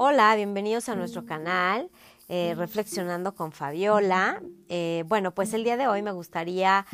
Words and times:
Hola, 0.00 0.36
bienvenidos 0.36 0.88
a 0.88 0.94
nuestro 0.94 1.26
canal 1.26 1.90
eh, 2.28 2.54
Reflexionando 2.56 3.34
con 3.34 3.50
Fabiola. 3.50 4.40
Eh, 4.68 5.02
bueno, 5.08 5.32
pues 5.34 5.52
el 5.54 5.64
día 5.64 5.76
de 5.76 5.88
hoy 5.88 6.02
me 6.02 6.12
gustaría 6.12 6.86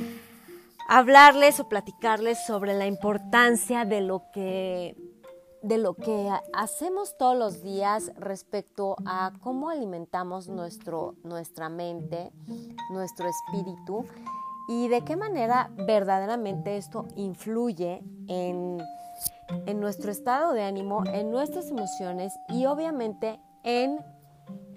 hablarles 0.89 1.61
o 1.61 1.69
platicarles 1.69 2.39
sobre 2.47 2.73
la 2.73 2.87
importancia 2.87 3.85
de 3.85 4.01
lo 4.01 4.23
que 4.33 4.97
de 5.63 5.77
lo 5.77 5.93
que 5.93 6.31
hacemos 6.55 7.19
todos 7.19 7.37
los 7.37 7.63
días 7.63 8.11
respecto 8.17 8.97
a 9.05 9.33
cómo 9.43 9.69
alimentamos 9.69 10.49
nuestro, 10.49 11.15
nuestra 11.25 11.69
mente, 11.69 12.31
nuestro 12.91 13.29
espíritu 13.29 14.07
y 14.67 14.89
de 14.89 15.03
qué 15.05 15.17
manera 15.17 15.71
verdaderamente 15.87 16.79
esto 16.79 17.07
influye 17.17 18.03
en 18.29 18.79
en 19.67 19.81
nuestro 19.81 20.11
estado 20.11 20.53
de 20.53 20.63
ánimo, 20.63 21.05
en 21.07 21.31
nuestras 21.31 21.71
emociones 21.71 22.33
y 22.49 22.67
obviamente 22.67 23.41
en 23.63 24.01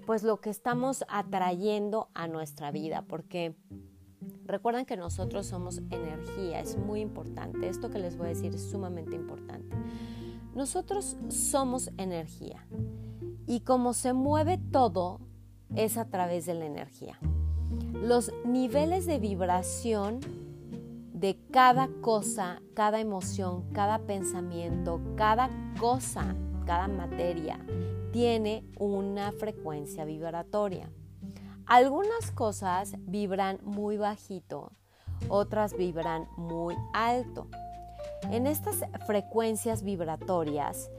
pues 0.05 0.23
lo 0.23 0.39
que 0.39 0.49
estamos 0.49 1.03
atrayendo 1.09 2.09
a 2.13 2.27
nuestra 2.27 2.71
vida, 2.71 3.03
porque 3.07 3.55
recuerden 4.45 4.85
que 4.85 4.95
nosotros 4.95 5.45
somos 5.45 5.79
energía, 5.89 6.61
es 6.61 6.77
muy 6.77 7.01
importante, 7.01 7.67
esto 7.67 7.89
que 7.89 7.99
les 7.99 8.17
voy 8.17 8.27
a 8.27 8.29
decir 8.29 8.55
es 8.55 8.69
sumamente 8.69 9.15
importante. 9.15 9.75
Nosotros 10.55 11.17
somos 11.27 11.91
energía 11.97 12.65
y 13.45 13.59
como 13.59 13.93
se 13.93 14.13
mueve 14.13 14.57
todo 14.57 15.19
es 15.75 15.97
a 15.97 16.05
través 16.05 16.45
de 16.45 16.53
la 16.53 16.65
energía. 16.65 17.19
Los 17.93 18.31
niveles 18.45 19.05
de 19.05 19.19
vibración 19.19 20.21
de 21.19 21.39
cada 21.51 21.89
cosa, 22.01 22.61
cada 22.75 22.99
emoción, 22.99 23.67
cada 23.73 23.97
pensamiento, 23.99 25.01
cada 25.15 25.49
cosa, 25.79 26.35
cada 26.65 26.87
materia 26.87 27.59
tiene 28.11 28.63
una 28.77 29.31
frecuencia 29.31 30.05
vibratoria. 30.05 30.91
Algunas 31.65 32.31
cosas 32.31 32.93
vibran 32.99 33.59
muy 33.63 33.97
bajito, 33.97 34.71
otras 35.27 35.75
vibran 35.75 36.27
muy 36.37 36.75
alto. 36.93 37.47
En 38.29 38.45
estas 38.45 38.83
frecuencias 39.07 39.81
vibratorias 39.81 40.91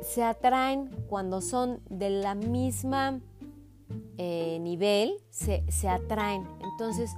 se 0.00 0.22
atraen 0.24 0.88
cuando 1.08 1.42
son 1.42 1.82
de 1.90 2.08
la 2.08 2.34
misma 2.34 3.20
eh, 4.16 4.58
nivel, 4.62 5.12
se, 5.28 5.62
se 5.68 5.88
atraen. 5.90 6.48
Entonces, 6.72 7.10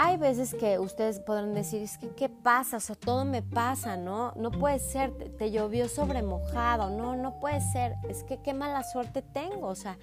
hay 0.00 0.16
veces 0.16 0.54
que 0.54 0.78
ustedes 0.78 1.18
podrán 1.18 1.54
decir, 1.54 1.82
es 1.82 1.98
que, 1.98 2.10
¿qué 2.10 2.28
pasa? 2.28 2.76
O 2.76 2.80
sea, 2.80 2.94
todo 2.94 3.24
me 3.24 3.42
pasa, 3.42 3.96
¿no? 3.96 4.32
No 4.36 4.52
puede 4.52 4.78
ser, 4.78 5.12
te, 5.36 5.50
llovió 5.50 5.88
sobre 5.88 6.22
mojado, 6.22 6.88
no, 6.88 7.16
no 7.16 7.40
puede 7.40 7.60
ser, 7.60 7.96
es 8.08 8.22
que 8.22 8.40
qué 8.40 8.54
mala 8.54 8.84
suerte 8.84 9.22
tengo, 9.22 9.66
o 9.66 9.74
sea, 9.74 9.98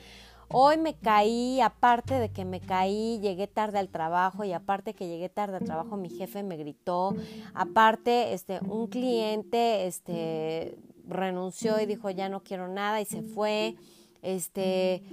hoy 0.50 0.76
me 0.76 0.96
caí, 0.96 1.62
aparte 1.62 2.16
de 2.16 2.28
que 2.28 2.44
me 2.44 2.60
caí, 2.60 3.22
llegué 3.22 3.48
tarde 3.48 3.80
al 3.80 3.88
trabajo 3.88 4.44
y 4.44 4.52
aparte 4.52 4.94
que 4.94 5.08
llegué 5.08 5.30
tarde 5.30 5.56
al 5.56 5.64
trabajo, 5.64 5.96
mi 5.96 6.10
jefe 6.10 6.44
me 6.44 6.58
gritó, 6.58 7.16
aparte, 7.54 8.34
este, 8.34 8.60
un 8.68 8.88
cliente, 8.88 9.88
este, 9.88 10.78
renunció 11.08 11.80
y 11.80 11.86
dijo, 11.86 12.10
ya 12.10 12.28
no 12.28 12.44
quiero 12.44 12.68
nada 12.68 13.00
y 13.00 13.06
se 13.06 13.22
fue, 13.22 13.78
este 14.22 15.04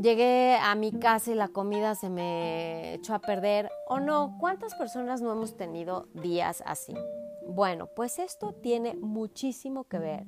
llegué 0.00 0.56
a 0.56 0.74
mi 0.74 0.92
casa 0.92 1.32
y 1.32 1.34
la 1.34 1.48
comida 1.48 1.94
se 1.94 2.10
me 2.10 2.94
echó 2.94 3.14
a 3.14 3.18
perder 3.18 3.70
o 3.88 4.00
no. 4.00 4.36
¿Cuántas 4.38 4.74
personas 4.74 5.20
no 5.20 5.32
hemos 5.32 5.56
tenido 5.56 6.08
días 6.14 6.62
así? 6.66 6.94
Bueno, 7.48 7.88
pues 7.94 8.18
esto 8.18 8.52
tiene 8.52 8.94
muchísimo 8.94 9.84
que 9.84 9.98
ver 9.98 10.26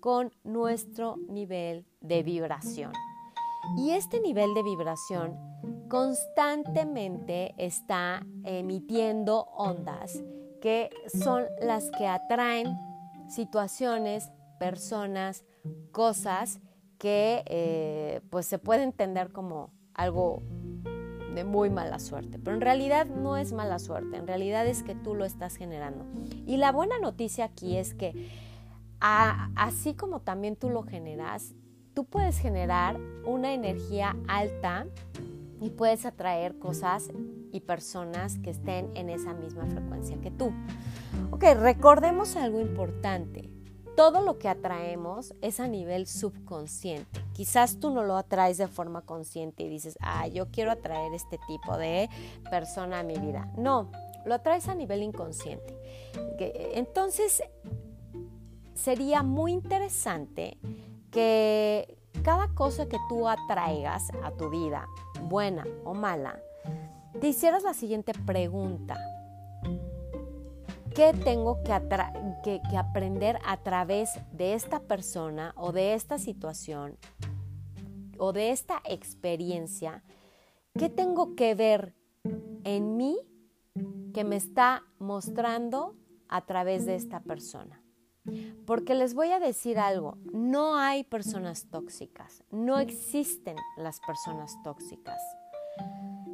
con 0.00 0.32
nuestro 0.44 1.16
nivel 1.28 1.86
de 2.00 2.22
vibración. 2.22 2.92
Y 3.76 3.90
este 3.90 4.20
nivel 4.20 4.54
de 4.54 4.62
vibración 4.62 5.36
constantemente 5.88 7.54
está 7.58 8.24
emitiendo 8.44 9.48
ondas 9.56 10.22
que 10.60 10.90
son 11.06 11.44
las 11.60 11.90
que 11.90 12.06
atraen 12.06 12.76
situaciones, 13.28 14.30
personas, 14.58 15.44
cosas 15.92 16.60
que 16.98 17.44
eh, 17.46 18.20
pues 18.30 18.46
se 18.46 18.58
puede 18.58 18.82
entender 18.82 19.30
como 19.32 19.70
algo 19.94 20.42
de 21.34 21.44
muy 21.44 21.70
mala 21.70 21.98
suerte, 21.98 22.38
pero 22.38 22.56
en 22.56 22.60
realidad 22.60 23.06
no 23.06 23.36
es 23.36 23.52
mala 23.52 23.78
suerte, 23.78 24.16
en 24.16 24.26
realidad 24.26 24.66
es 24.66 24.82
que 24.82 24.94
tú 24.94 25.14
lo 25.14 25.24
estás 25.24 25.56
generando. 25.56 26.04
Y 26.46 26.56
la 26.56 26.72
buena 26.72 26.98
noticia 26.98 27.44
aquí 27.44 27.76
es 27.76 27.94
que 27.94 28.28
así 29.00 29.94
como 29.94 30.20
también 30.20 30.56
tú 30.56 30.70
lo 30.70 30.82
generas, 30.82 31.54
tú 31.94 32.04
puedes 32.04 32.38
generar 32.38 32.98
una 33.24 33.52
energía 33.52 34.16
alta 34.26 34.86
y 35.60 35.70
puedes 35.70 36.04
atraer 36.06 36.58
cosas 36.58 37.10
y 37.52 37.60
personas 37.60 38.38
que 38.38 38.50
estén 38.50 38.90
en 38.96 39.08
esa 39.08 39.34
misma 39.34 39.66
frecuencia 39.66 40.20
que 40.20 40.30
tú. 40.30 40.52
Ok, 41.30 41.44
recordemos 41.56 42.36
algo 42.36 42.60
importante 42.60 43.50
todo 43.98 44.20
lo 44.20 44.38
que 44.38 44.48
atraemos 44.48 45.34
es 45.42 45.58
a 45.58 45.66
nivel 45.66 46.06
subconsciente. 46.06 47.20
Quizás 47.32 47.80
tú 47.80 47.90
no 47.90 48.04
lo 48.04 48.16
atraes 48.16 48.56
de 48.56 48.68
forma 48.68 49.00
consciente 49.00 49.64
y 49.64 49.68
dices, 49.68 49.98
ah, 50.00 50.28
yo 50.28 50.52
quiero 50.52 50.70
atraer 50.70 51.12
este 51.14 51.36
tipo 51.48 51.76
de 51.76 52.08
persona 52.48 53.00
a 53.00 53.02
mi 53.02 53.18
vida. 53.18 53.50
No, 53.56 53.90
lo 54.24 54.36
atraes 54.36 54.68
a 54.68 54.76
nivel 54.76 55.02
inconsciente. 55.02 55.76
Entonces, 56.38 57.42
sería 58.74 59.24
muy 59.24 59.50
interesante 59.50 60.58
que 61.10 61.98
cada 62.22 62.54
cosa 62.54 62.86
que 62.86 62.98
tú 63.08 63.26
atraigas 63.26 64.10
a 64.22 64.30
tu 64.30 64.48
vida, 64.48 64.86
buena 65.22 65.66
o 65.84 65.92
mala, 65.92 66.38
te 67.20 67.26
hicieras 67.26 67.64
la 67.64 67.74
siguiente 67.74 68.12
pregunta. 68.14 69.17
¿Qué 70.98 71.12
tengo 71.12 71.62
que, 71.62 71.72
aprender 72.76 73.38
a 73.46 73.58
través 73.58 74.18
de 74.32 74.54
esta 74.54 74.80
persona 74.80 75.54
o 75.56 75.70
de 75.70 75.94
esta 75.94 76.18
situación 76.18 76.98
o 78.18 78.32
de 78.32 78.50
esta 78.50 78.82
experiencia? 78.84 80.02
¿Qué 80.76 80.88
tengo 80.88 81.36
que 81.36 81.54
ver 81.54 81.94
en 82.64 82.96
mí 82.96 83.16
que 84.12 84.24
me 84.24 84.34
está 84.34 84.82
mostrando 84.98 85.94
a 86.26 86.44
través 86.46 86.84
de 86.84 86.96
esta 86.96 87.20
persona? 87.20 87.80
Porque 88.66 88.96
les 88.96 89.14
voy 89.14 89.30
a 89.30 89.38
decir 89.38 89.78
algo, 89.78 90.18
no 90.32 90.74
hay 90.74 91.04
personas 91.04 91.68
tóxicas, 91.70 92.42
no 92.50 92.80
existen 92.80 93.54
las 93.76 94.00
personas 94.00 94.52
tóxicas. 94.64 95.20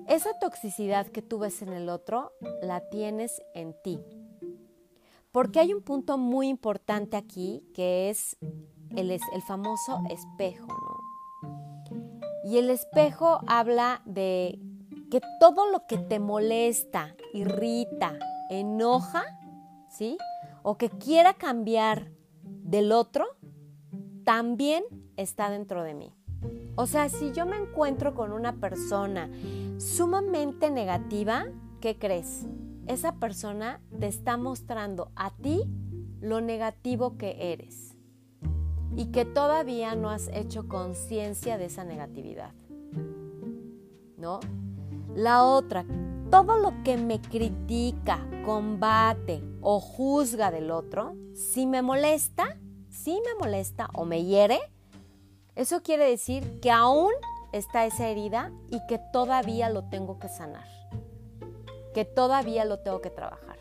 Esa 0.08 0.38
toxicidad 0.38 1.08
que 1.08 1.20
tú 1.20 1.38
ves 1.38 1.60
en 1.60 1.74
el 1.74 1.90
otro, 1.90 2.32
la 2.62 2.88
tienes 2.88 3.42
en 3.52 3.74
ti. 3.82 4.00
Porque 5.34 5.58
hay 5.58 5.74
un 5.74 5.82
punto 5.82 6.16
muy 6.16 6.46
importante 6.46 7.16
aquí 7.16 7.68
que 7.74 8.08
es 8.08 8.36
el, 8.94 9.20
famoso 9.48 10.00
espejo, 10.08 10.68
¿no? 10.68 11.50
Y 12.44 12.58
el 12.58 12.70
espejo 12.70 13.40
habla 13.48 14.00
de 14.04 14.60
que 15.10 15.20
todo 15.40 15.68
lo 15.72 15.88
que 15.88 15.98
te 15.98 16.20
molesta, 16.20 17.16
irrita, 17.32 18.16
enoja, 18.48 19.24
¿sí? 19.88 20.18
O 20.62 20.78
que 20.78 20.88
quiera 20.88 21.34
cambiar 21.34 22.12
del 22.44 22.92
otro, 22.92 23.26
también 24.22 24.84
está 25.16 25.50
dentro 25.50 25.82
de 25.82 25.94
mí. 25.94 26.14
O 26.76 26.86
sea, 26.86 27.08
si 27.08 27.32
yo 27.32 27.44
me 27.44 27.56
encuentro 27.56 28.14
con 28.14 28.30
una 28.30 28.60
persona 28.60 29.28
sumamente 29.78 30.70
negativa, 30.70 31.46
¿qué 31.80 31.98
crees? 31.98 32.46
Esa 32.86 33.14
persona 33.16 33.80
te 33.98 34.06
está 34.06 34.36
mostrando 34.36 35.10
a 35.16 35.30
ti 35.30 35.64
lo 36.20 36.40
negativo 36.40 37.16
que 37.16 37.52
eres 37.52 37.96
y 38.96 39.06
que 39.06 39.24
todavía 39.24 39.94
no 39.94 40.10
has 40.10 40.28
hecho 40.28 40.68
conciencia 40.68 41.58
de 41.58 41.66
esa 41.66 41.84
negatividad. 41.84 42.52
¿No? 44.16 44.40
La 45.14 45.44
otra, 45.44 45.84
todo 46.30 46.58
lo 46.58 46.82
que 46.84 46.96
me 46.96 47.20
critica, 47.20 48.26
combate 48.44 49.42
o 49.60 49.80
juzga 49.80 50.50
del 50.50 50.70
otro, 50.70 51.16
si 51.34 51.66
me 51.66 51.82
molesta, 51.82 52.56
si 52.90 53.12
me 53.12 53.34
molesta 53.38 53.88
o 53.94 54.04
me 54.04 54.24
hiere, 54.24 54.60
eso 55.56 55.82
quiere 55.82 56.08
decir 56.08 56.60
que 56.60 56.70
aún 56.70 57.12
está 57.52 57.86
esa 57.86 58.08
herida 58.08 58.52
y 58.70 58.84
que 58.86 59.00
todavía 59.12 59.68
lo 59.70 59.84
tengo 59.84 60.18
que 60.18 60.28
sanar 60.28 60.64
que 61.94 62.04
todavía 62.04 62.64
lo 62.64 62.80
tengo 62.80 63.00
que 63.00 63.10
trabajar. 63.10 63.56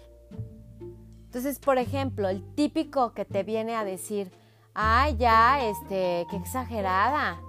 Entonces, 1.25 1.59
por 1.59 1.77
ejemplo, 1.77 2.29
el 2.29 2.43
típico 2.55 3.13
que 3.13 3.25
te 3.25 3.43
viene 3.43 3.75
a 3.75 3.83
decir, 3.83 4.31
ay, 4.73 5.15
ya, 5.17 5.65
este, 5.65 6.27
qué 6.29 6.35
exagerada, 6.35 7.39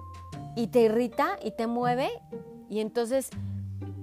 y 0.56 0.68
te 0.68 0.82
irrita 0.82 1.36
y 1.42 1.50
te 1.50 1.66
mueve, 1.66 2.10
y 2.68 2.80
entonces 2.80 3.30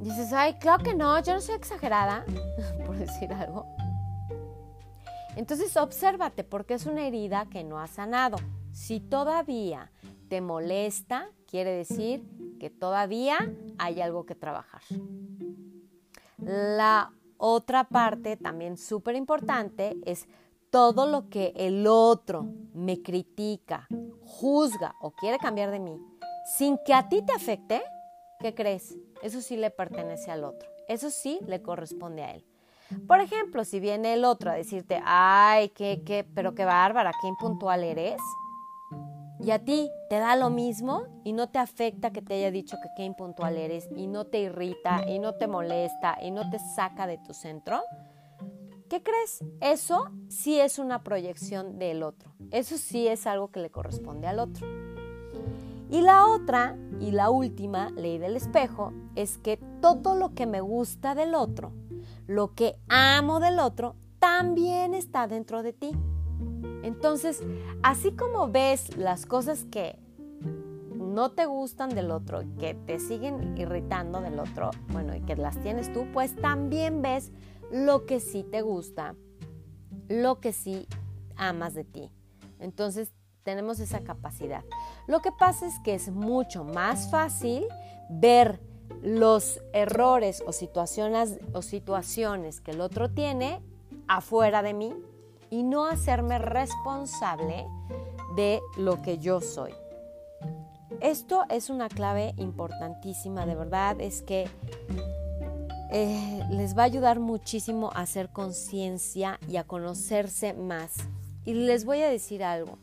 dices, 0.02 0.34
ay, 0.34 0.56
claro 0.60 0.84
que 0.84 0.94
no, 0.94 1.22
yo 1.24 1.34
no 1.34 1.42
soy 1.42 1.56
exagerada, 1.56 2.26
por 2.86 2.98
decir 2.98 3.32
algo. 3.34 3.66
Entonces, 5.36 5.78
obsérvate, 5.78 6.44
porque 6.44 6.74
es 6.74 6.86
una 6.86 7.08
herida 7.08 7.48
que 7.50 7.64
no 7.64 7.80
ha 7.80 7.88
sanado. 7.88 8.38
Si 8.74 9.00
todavía 9.00 9.92
te 10.28 10.42
molesta, 10.42 11.30
quiere 11.48 11.72
decir 11.72 12.24
que 12.60 12.70
todavía 12.70 13.38
hay 13.78 14.02
algo 14.02 14.26
que 14.26 14.36
trabajar. 14.36 14.82
La 16.42 17.12
otra 17.38 17.86
parte 17.86 18.38
también 18.38 18.78
súper 18.78 19.16
importante 19.16 19.98
es 20.06 20.28
todo 20.70 21.06
lo 21.06 21.30
que 21.30 21.54
el 21.56 21.86
otro 21.88 22.48
me 22.74 23.02
critica, 23.02 23.88
juzga 24.26 24.96
o 25.02 25.12
quiere 25.12 25.38
cambiar 25.38 25.72
de 25.72 25.80
mí, 25.80 26.00
sin 26.58 26.78
que 26.86 26.94
a 26.94 27.10
ti 27.10 27.22
te 27.22 27.34
afecte, 27.34 27.82
¿qué 28.40 28.56
crees? 28.56 28.98
Eso 29.22 29.42
sí 29.42 29.58
le 29.58 29.70
pertenece 29.70 30.32
al 30.32 30.44
otro. 30.44 30.70
Eso 30.88 31.10
sí 31.10 31.40
le 31.46 31.62
corresponde 31.62 32.24
a 32.24 32.34
él. 32.34 32.46
Por 33.08 33.20
ejemplo, 33.22 33.64
si 33.64 33.80
viene 33.80 34.14
el 34.14 34.26
otro 34.26 34.52
a 34.52 34.56
decirte, 34.56 35.02
ay, 35.06 35.70
qué, 35.70 36.02
qué, 36.06 36.26
pero 36.34 36.54
qué 36.56 36.66
bárbara, 36.66 37.12
qué 37.22 37.28
impuntual 37.28 37.84
eres, 37.84 38.20
y 39.44 39.52
a 39.52 39.60
ti 39.60 39.90
te 40.10 40.20
da 40.20 40.36
lo 40.36 40.50
mismo 40.50 41.04
y 41.24 41.34
no 41.34 41.50
te 41.50 41.60
afecta 41.60 42.12
que 42.12 42.22
te 42.22 42.36
haya 42.36 42.52
dicho 42.52 42.78
que 42.82 42.90
qué 42.96 43.04
impuntual 43.04 43.58
eres 43.58 43.90
y 43.96 44.08
no 44.08 44.26
te 44.26 44.40
irrita 44.40 45.04
y 45.08 45.20
no 45.20 45.34
te 45.34 45.48
molesta 45.48 46.18
y 46.22 46.32
no 46.32 46.50
te 46.50 46.60
saca 46.60 47.08
de 47.08 47.18
tu 47.18 47.34
centro, 47.34 47.82
¿qué 48.90 49.02
crees? 49.02 49.44
Eso 49.60 50.06
sí 50.30 50.60
es 50.60 50.78
una 50.80 51.04
proyección 51.04 51.80
del 51.80 52.04
otro. 52.04 52.32
Eso 52.52 52.78
sí 52.78 53.08
es 53.08 53.26
algo 53.26 53.50
que 53.50 53.62
le 53.62 53.72
corresponde 53.72 54.28
al 54.28 54.40
otro. 54.40 54.68
Y 55.90 56.02
la 56.02 56.28
otra 56.28 56.78
y 57.00 57.12
la 57.12 57.30
última 57.30 57.90
ley 57.90 58.18
del 58.18 58.38
espejo 58.38 58.94
es 59.16 59.38
que 59.38 59.58
todo 59.82 60.16
lo 60.16 60.34
que 60.34 60.46
me 60.46 60.62
gusta 60.62 61.16
del 61.16 61.36
otro, 61.36 61.74
lo 62.28 62.54
que 62.54 62.78
amo 62.88 63.40
del 63.40 63.60
otro, 63.60 63.96
también 64.20 64.94
está 64.94 65.28
dentro 65.28 65.64
de 65.64 65.74
ti. 65.74 65.92
Entonces, 66.84 67.44
así 67.84 68.12
como 68.12 68.50
ves 68.50 68.98
las 68.98 69.26
cosas 69.26 69.66
que 69.66 69.98
no 70.96 71.32
te 71.32 71.46
gustan 71.46 71.90
del 71.90 72.10
otro, 72.10 72.42
que 72.58 72.74
te 72.74 73.00
siguen 73.00 73.58
irritando 73.58 74.22
del 74.22 74.40
otro, 74.40 74.72
bueno, 74.90 75.16
y 75.16 75.22
que 75.22 75.36
las 75.36 75.60
tienes 75.62 75.92
tú, 75.92 76.08
pues 76.14 76.36
también 76.36 77.02
ves 77.02 77.32
lo 77.72 78.06
que 78.06 78.20
sí 78.20 78.44
te 78.44 78.62
gusta, 78.62 79.16
lo 80.08 80.40
que 80.40 80.54
sí 80.54 80.88
amas 81.36 81.74
de 81.74 81.84
ti. 81.84 82.12
Entonces, 82.60 83.12
tenemos 83.44 83.80
esa 83.80 84.02
capacidad. 84.02 84.64
Lo 85.08 85.22
que 85.22 85.32
pasa 85.32 85.68
es 85.68 85.80
que 85.80 85.96
es 85.96 86.12
mucho 86.12 86.64
más 86.64 87.10
fácil 87.10 87.66
ver 88.10 88.62
los 89.02 89.62
errores 89.74 90.44
o 90.46 90.52
situaciones, 90.52 91.40
o 91.54 91.62
situaciones 91.62 92.62
que 92.62 92.72
el 92.72 92.82
otro 92.82 93.10
tiene 93.10 93.62
afuera 94.08 94.62
de 94.62 94.74
mí 94.74 94.94
y 95.52 95.62
no 95.62 95.86
hacerme 95.86 96.40
responsable 96.40 97.68
de 98.36 98.62
lo 98.78 99.02
que 99.04 99.20
yo 99.20 99.42
soy. 99.42 99.74
Esto 101.02 101.44
es 101.50 101.70
una 101.70 101.90
clave 101.90 102.34
importantísima, 102.38 103.46
de 103.46 103.56
verdad, 103.56 104.00
es 104.02 104.22
que 104.22 104.48
eh, 105.92 106.44
les 106.50 106.76
va 106.76 106.84
a 106.84 106.86
ayudar 106.86 107.20
muchísimo 107.20 107.92
a 107.94 108.02
hacer 108.02 108.30
conciencia 108.30 109.40
y 109.48 109.58
a 109.58 109.66
conocerse 109.66 110.54
más. 110.54 110.96
Y 111.46 111.54
les 111.54 111.86
voy 111.86 112.02
a 112.02 112.10
decir 112.10 112.44
algo, 112.44 112.78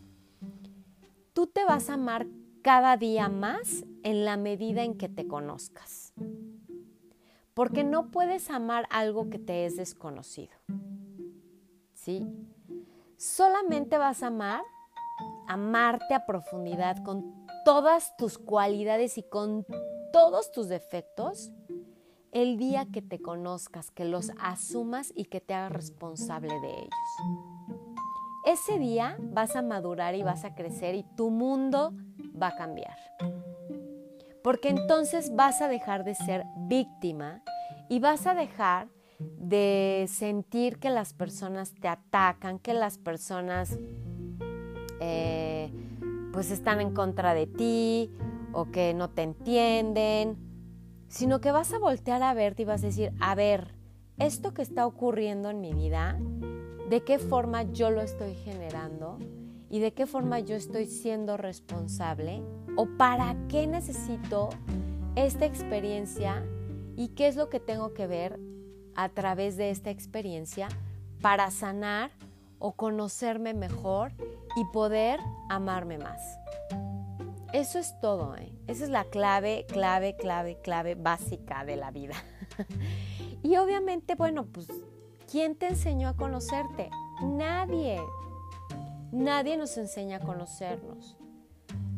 tú 1.32 1.47
te 1.47 1.65
vas 1.65 1.88
a 1.88 1.94
amar 1.94 2.26
cada 2.62 2.97
día 2.97 3.29
más 3.29 3.85
en 4.03 4.25
la 4.25 4.37
medida 4.37 4.82
en 4.82 4.99
que 4.99 5.09
te 5.09 5.26
conozcas. 5.26 6.12
Porque 7.55 7.82
no 7.82 8.11
puedes 8.11 8.50
amar 8.50 8.87
algo 8.91 9.31
que 9.31 9.38
te 9.38 9.65
es 9.65 9.76
desconocido. 9.76 10.53
¿Sí? 11.94 12.26
Solamente 13.19 13.99
vas 13.99 14.23
a 14.23 14.29
amar, 14.29 14.62
amarte 15.49 16.15
a 16.15 16.25
profundidad 16.25 17.03
con 17.03 17.44
todas 17.65 18.17
tus 18.17 18.38
cualidades 18.38 19.19
y 19.19 19.25
con 19.25 19.67
todos 20.12 20.53
tus 20.53 20.69
defectos 20.69 21.50
el 22.31 22.59
día 22.59 22.87
que 22.93 23.03
te 23.03 23.20
conozcas, 23.20 23.91
que 23.91 24.05
los 24.05 24.31
asumas 24.38 25.12
y 25.17 25.25
que 25.25 25.41
te 25.41 25.53
hagas 25.53 25.73
responsable 25.73 26.61
de 26.61 26.70
ellos. 26.70 26.94
Ese 28.44 28.79
día 28.79 29.17
vas 29.19 29.56
a 29.56 29.62
madurar 29.62 30.15
y 30.15 30.23
vas 30.23 30.44
a 30.44 30.55
crecer 30.55 30.94
y 30.94 31.03
tu 31.17 31.31
mundo 31.31 31.94
va 32.41 32.49
a 32.49 32.56
cambiar. 32.56 32.97
Porque 34.44 34.69
entonces 34.69 35.35
vas 35.35 35.61
a 35.61 35.67
dejar 35.67 36.05
de 36.05 36.15
ser 36.15 36.44
víctima 36.69 37.43
y 37.88 37.99
vas 37.99 38.29
a 38.29 38.35
dejar 38.35 38.88
de 39.19 40.06
sentir 40.09 40.79
que 40.79 40.91
las 40.91 41.12
personas 41.12 41.75
te 41.75 41.88
atacan, 41.88 42.59
que 42.59 42.75
las 42.75 42.99
personas 42.99 43.79
eh, 45.00 45.73
pues 46.32 46.50
están 46.50 46.81
en 46.81 46.93
contra 46.93 47.35
de 47.35 47.47
ti 47.47 48.11
o 48.53 48.70
que 48.70 48.94
no 48.94 49.11
te 49.11 49.23
entienden, 49.23 50.37
sino 51.09 51.41
que 51.41 51.50
vas 51.50 51.73
a 51.73 51.79
voltear 51.79 52.23
a 52.23 52.35
verte 52.35 52.62
y 52.62 52.67
vas 52.67 52.82
a 52.82 52.87
decir, 52.87 53.12
a 53.20 53.35
ver, 53.35 53.75
esto 54.19 54.55
que 54.55 54.62
está 54.62 54.87
ocurriendo 54.87 55.50
en 55.50 55.61
mi 55.61 55.73
vida, 55.73 56.19
¿de 56.88 57.03
qué 57.03 57.19
forma 57.19 57.62
yo 57.62 57.91
lo 57.91 58.00
estoy 58.00 58.35
generando? 58.35 59.19
¿Y 59.70 59.81
de 59.81 59.93
qué 59.93 60.06
forma 60.06 60.41
yo 60.41 60.56
estoy 60.56 60.87
siendo 60.87 61.37
responsable? 61.37 62.43
¿O 62.76 62.87
para 62.97 63.37
qué 63.49 63.67
necesito 63.67 64.49
esta 65.15 65.44
experiencia? 65.44 66.47
¿Y 66.97 67.09
qué 67.09 67.29
es 67.29 67.37
lo 67.37 67.49
que 67.49 67.61
tengo 67.61 67.93
que 67.93 68.06
ver 68.06 68.48
a 68.99 69.09
través 69.09 69.56
de 69.56 69.71
esta 69.71 69.91
experiencia 69.91 70.67
para 71.23 71.53
sanar 71.53 72.11
o 72.59 72.73
conocerme 72.73 73.55
mejor 73.55 74.11
y 74.56 74.65
poder 74.73 75.21
amarme 75.49 75.99
más. 75.99 76.21
Eso 77.53 77.79
es 77.79 77.95
todo, 78.00 78.35
¿eh? 78.35 78.53
esa 78.67 78.83
es 78.83 78.91
la 78.91 79.05
clave, 79.05 79.67
clave, 79.69 80.17
clave, 80.17 80.59
clave 80.62 80.97
básica 80.97 81.65
de 81.65 81.77
la 81.77 81.93
vida. 81.93 82.17
y 83.45 83.56
obviamente, 83.56 84.17
bueno, 84.17 84.47
pues, 84.47 84.67
¿quién 85.31 85.55
te 85.55 85.69
enseñó 85.69 86.09
a 86.09 86.17
conocerte? 86.17 86.91
Nadie. 87.23 88.01
Nadie 89.12 89.56
nos 89.56 89.79
enseña 89.79 90.17
a 90.17 90.21
conocernos. 90.21 91.17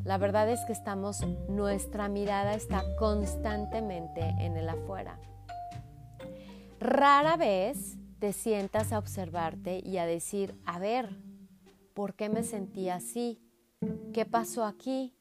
La 0.05 0.19
verdad 0.19 0.50
es 0.50 0.61
que 0.67 0.75
estamos, 0.75 1.26
nuestra 1.49 2.08
mirada 2.08 2.53
está 2.53 2.85
constantemente 2.99 4.20
en 4.38 4.58
el 4.58 4.69
afuera. 4.69 5.19
Rara 6.81 7.37
vez 7.37 7.99
te 8.21 8.32
sientas 8.32 8.91
a 8.93 8.99
observarte 8.99 9.82
y 9.85 9.99
a 9.99 10.06
decir, 10.06 10.59
a 10.65 10.79
ver, 10.79 11.15
¿por 11.93 12.15
qué 12.15 12.31
me 12.31 12.43
sentí 12.43 12.89
así? 12.89 13.39
¿Qué 14.15 14.25
pasó 14.25 14.65
aquí? 14.65 15.15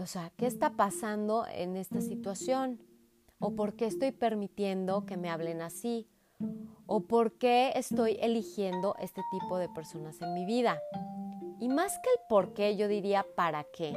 O 0.00 0.06
sea, 0.06 0.30
¿qué 0.36 0.46
está 0.46 0.70
pasando 0.76 1.44
en 1.52 1.76
esta 1.76 2.00
situación? 2.00 2.78
¿O 3.40 3.56
por 3.56 3.74
qué 3.74 3.86
estoy 3.86 4.12
permitiendo 4.12 5.06
que 5.06 5.16
me 5.16 5.28
hablen 5.28 5.60
así? 5.60 6.08
¿O 6.86 7.00
por 7.00 7.32
qué 7.32 7.72
estoy 7.74 8.16
eligiendo 8.20 8.94
este 9.00 9.22
tipo 9.32 9.58
de 9.58 9.68
personas 9.68 10.22
en 10.22 10.34
mi 10.34 10.46
vida? 10.46 10.80
Y 11.58 11.68
más 11.68 11.98
que 11.98 12.10
el 12.10 12.20
por 12.28 12.54
qué, 12.54 12.76
yo 12.76 12.86
diría 12.86 13.26
para 13.34 13.64
qué, 13.64 13.92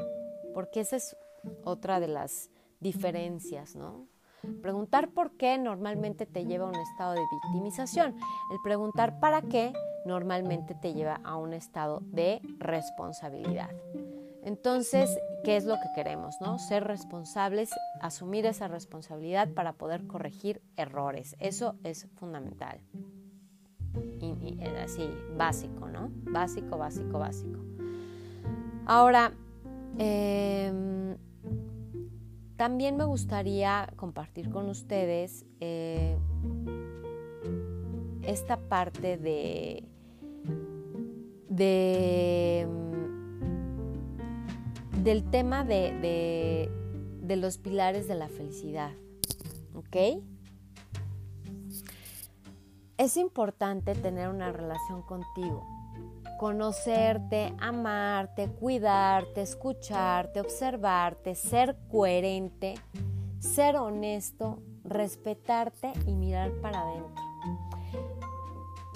porque 0.56 0.80
esa 0.80 0.96
es 0.96 1.16
otra 1.64 2.00
de 2.00 2.08
las 2.08 2.50
diferencias, 2.80 3.76
¿no? 3.76 4.11
Preguntar 4.62 5.10
por 5.10 5.32
qué 5.38 5.58
normalmente 5.58 6.26
te 6.26 6.46
lleva 6.46 6.66
a 6.66 6.70
un 6.70 6.76
estado 6.76 7.14
de 7.14 7.22
victimización. 7.32 8.16
El 8.52 8.58
preguntar 8.64 9.20
para 9.20 9.42
qué 9.42 9.74
normalmente 10.06 10.76
te 10.76 10.94
lleva 10.94 11.20
a 11.24 11.36
un 11.36 11.54
estado 11.54 12.02
de 12.06 12.42
responsabilidad. 12.58 13.70
Entonces, 14.44 15.20
¿qué 15.44 15.56
es 15.56 15.66
lo 15.66 15.76
que 15.76 15.92
queremos? 15.94 16.36
No? 16.42 16.58
Ser 16.58 16.84
responsables, 16.84 17.70
asumir 18.02 18.46
esa 18.48 18.68
responsabilidad 18.68 19.50
para 19.54 19.74
poder 19.74 20.08
corregir 20.08 20.62
errores. 20.78 21.36
Eso 21.40 21.76
es 21.84 22.08
fundamental. 22.16 22.80
Y, 24.20 24.60
así, 24.84 25.08
básico, 25.38 25.88
¿no? 25.90 26.10
Básico, 26.24 26.78
básico, 26.78 27.20
básico. 27.20 27.60
Ahora, 28.86 29.32
eh, 30.00 30.72
también 32.62 32.96
me 32.96 33.06
gustaría 33.06 33.92
compartir 33.96 34.52
con 34.52 34.70
ustedes 34.70 35.48
eh, 35.62 36.16
esta 38.22 38.58
parte 38.58 39.18
de, 39.18 39.84
mm, 42.70 45.02
del 45.02 45.28
tema 45.32 45.64
de, 45.64 46.70
de 47.20 47.36
los 47.36 47.58
pilares 47.58 48.08
de 48.08 48.14
la 48.14 48.28
felicidad. 48.28 48.92
¿Ok? 49.74 50.22
Es 52.98 53.18
importante 53.18 53.96
tener 53.96 54.30
una 54.30 54.52
relación 54.52 55.02
contigo 55.02 55.81
conocerte, 56.42 57.54
amarte, 57.60 58.48
cuidarte, 58.48 59.44
escucharte, 59.44 60.42
observarte, 60.42 61.36
ser 61.36 61.78
coherente, 61.88 62.74
ser 63.38 63.76
honesto, 63.78 64.58
respetarte 64.84 65.94
y 66.08 66.16
mirar 66.16 66.52
para 66.54 66.82
adentro. 66.82 67.14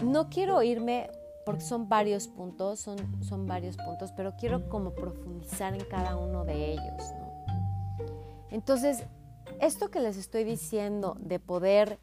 No 0.03 0.27
quiero 0.27 0.63
irme 0.63 1.11
porque 1.45 1.61
son 1.61 1.87
varios 1.87 2.27
puntos, 2.27 2.79
son, 2.79 2.97
son 3.23 3.45
varios 3.45 3.77
puntos, 3.77 4.11
pero 4.13 4.35
quiero 4.39 4.67
como 4.67 4.95
profundizar 4.95 5.75
en 5.75 5.85
cada 5.85 6.17
uno 6.17 6.45
de 6.45 6.71
ellos, 6.71 7.13
Entonces, 8.49 9.05
esto 9.61 9.91
que 9.91 9.99
les 9.99 10.17
estoy 10.17 10.45
diciendo 10.45 11.15
de 11.19 11.39
poder 11.39 11.99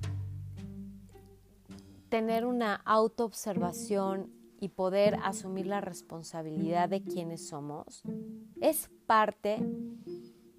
tener 2.11 2.47
una 2.47 2.77
autoobservación 2.77 4.42
y 4.63 4.69
poder 4.69 5.19
asumir 5.25 5.67
la 5.67 5.81
responsabilidad 5.81 6.89
de 6.89 7.03
quienes 7.03 7.49
somos, 7.49 8.05
es 8.61 8.89
parte 9.07 9.59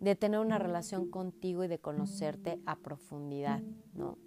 de 0.02 0.16
tener 0.18 0.42
una 0.42 0.60
relación 0.60 1.10
contigo 1.10 1.64
y 1.64 1.70
de 1.70 1.80
conocerte 1.80 2.60
a 2.66 2.76
profundidad, 2.76 3.62
¿no? 3.94 4.18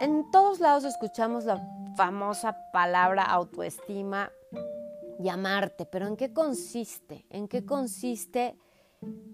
En 0.00 0.30
todos 0.30 0.60
lados 0.60 0.84
escuchamos 0.84 1.46
la 1.46 1.60
famosa 1.96 2.56
palabra 2.72 3.24
autoestima 3.24 4.30
y 5.18 5.28
amarte, 5.28 5.84
pero 5.84 6.06
¿en 6.06 6.16
qué 6.16 6.32
consiste? 6.32 7.26
¿En 7.28 7.48
qué 7.48 7.66
consiste? 7.66 8.56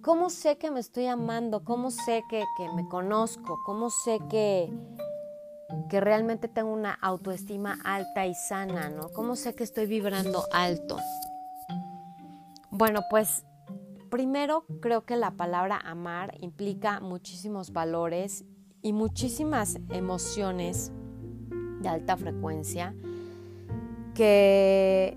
¿Cómo 0.00 0.30
sé 0.30 0.56
que 0.56 0.70
me 0.70 0.80
estoy 0.80 1.08
amando? 1.08 1.62
¿Cómo 1.62 1.90
sé 1.90 2.24
que, 2.30 2.42
que 2.56 2.72
me 2.72 2.88
conozco? 2.88 3.58
¿Cómo 3.66 3.90
sé 3.90 4.18
que, 4.30 4.72
que 5.88 6.00
realmente 6.00 6.48
tengo 6.48 6.72
una 6.72 6.92
autoestima 6.92 7.78
alta 7.84 8.26
y 8.26 8.34
sana? 8.34 8.90
¿no? 8.90 9.08
¿Cómo 9.10 9.36
sé 9.36 9.54
que 9.54 9.64
estoy 9.64 9.86
vibrando 9.86 10.44
alto? 10.52 10.98
Bueno, 12.70 13.02
pues 13.10 13.44
primero 14.10 14.64
creo 14.80 15.04
que 15.04 15.16
la 15.16 15.32
palabra 15.32 15.78
amar 15.84 16.36
implica 16.40 17.00
muchísimos 17.00 17.72
valores 17.72 18.44
y 18.82 18.92
muchísimas 18.92 19.78
emociones 19.90 20.92
de 21.80 21.88
alta 21.88 22.16
frecuencia 22.16 22.94
que, 24.14 25.16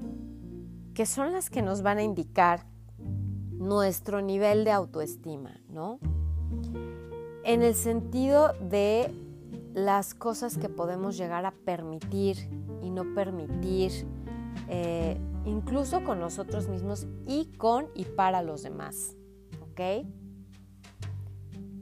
que 0.94 1.06
son 1.06 1.32
las 1.32 1.50
que 1.50 1.62
nos 1.62 1.82
van 1.82 1.98
a 1.98 2.04
indicar 2.04 2.66
nuestro 3.52 4.22
nivel 4.22 4.64
de 4.64 4.72
autoestima, 4.72 5.60
¿no? 5.70 6.00
En 7.44 7.62
el 7.62 7.76
sentido 7.76 8.54
de 8.62 9.14
las 9.78 10.16
cosas 10.16 10.58
que 10.58 10.70
podemos 10.70 11.18
llegar 11.18 11.46
a 11.46 11.52
permitir 11.52 12.50
y 12.82 12.90
no 12.90 13.14
permitir, 13.14 14.08
eh, 14.70 15.20
incluso 15.46 16.04
con 16.04 16.20
nosotros 16.20 16.68
mismos 16.68 17.06
y 17.28 17.46
con 17.58 17.88
y 17.94 18.06
para 18.06 18.42
los 18.42 18.64
demás, 18.64 19.16
¿ok? 19.62 20.08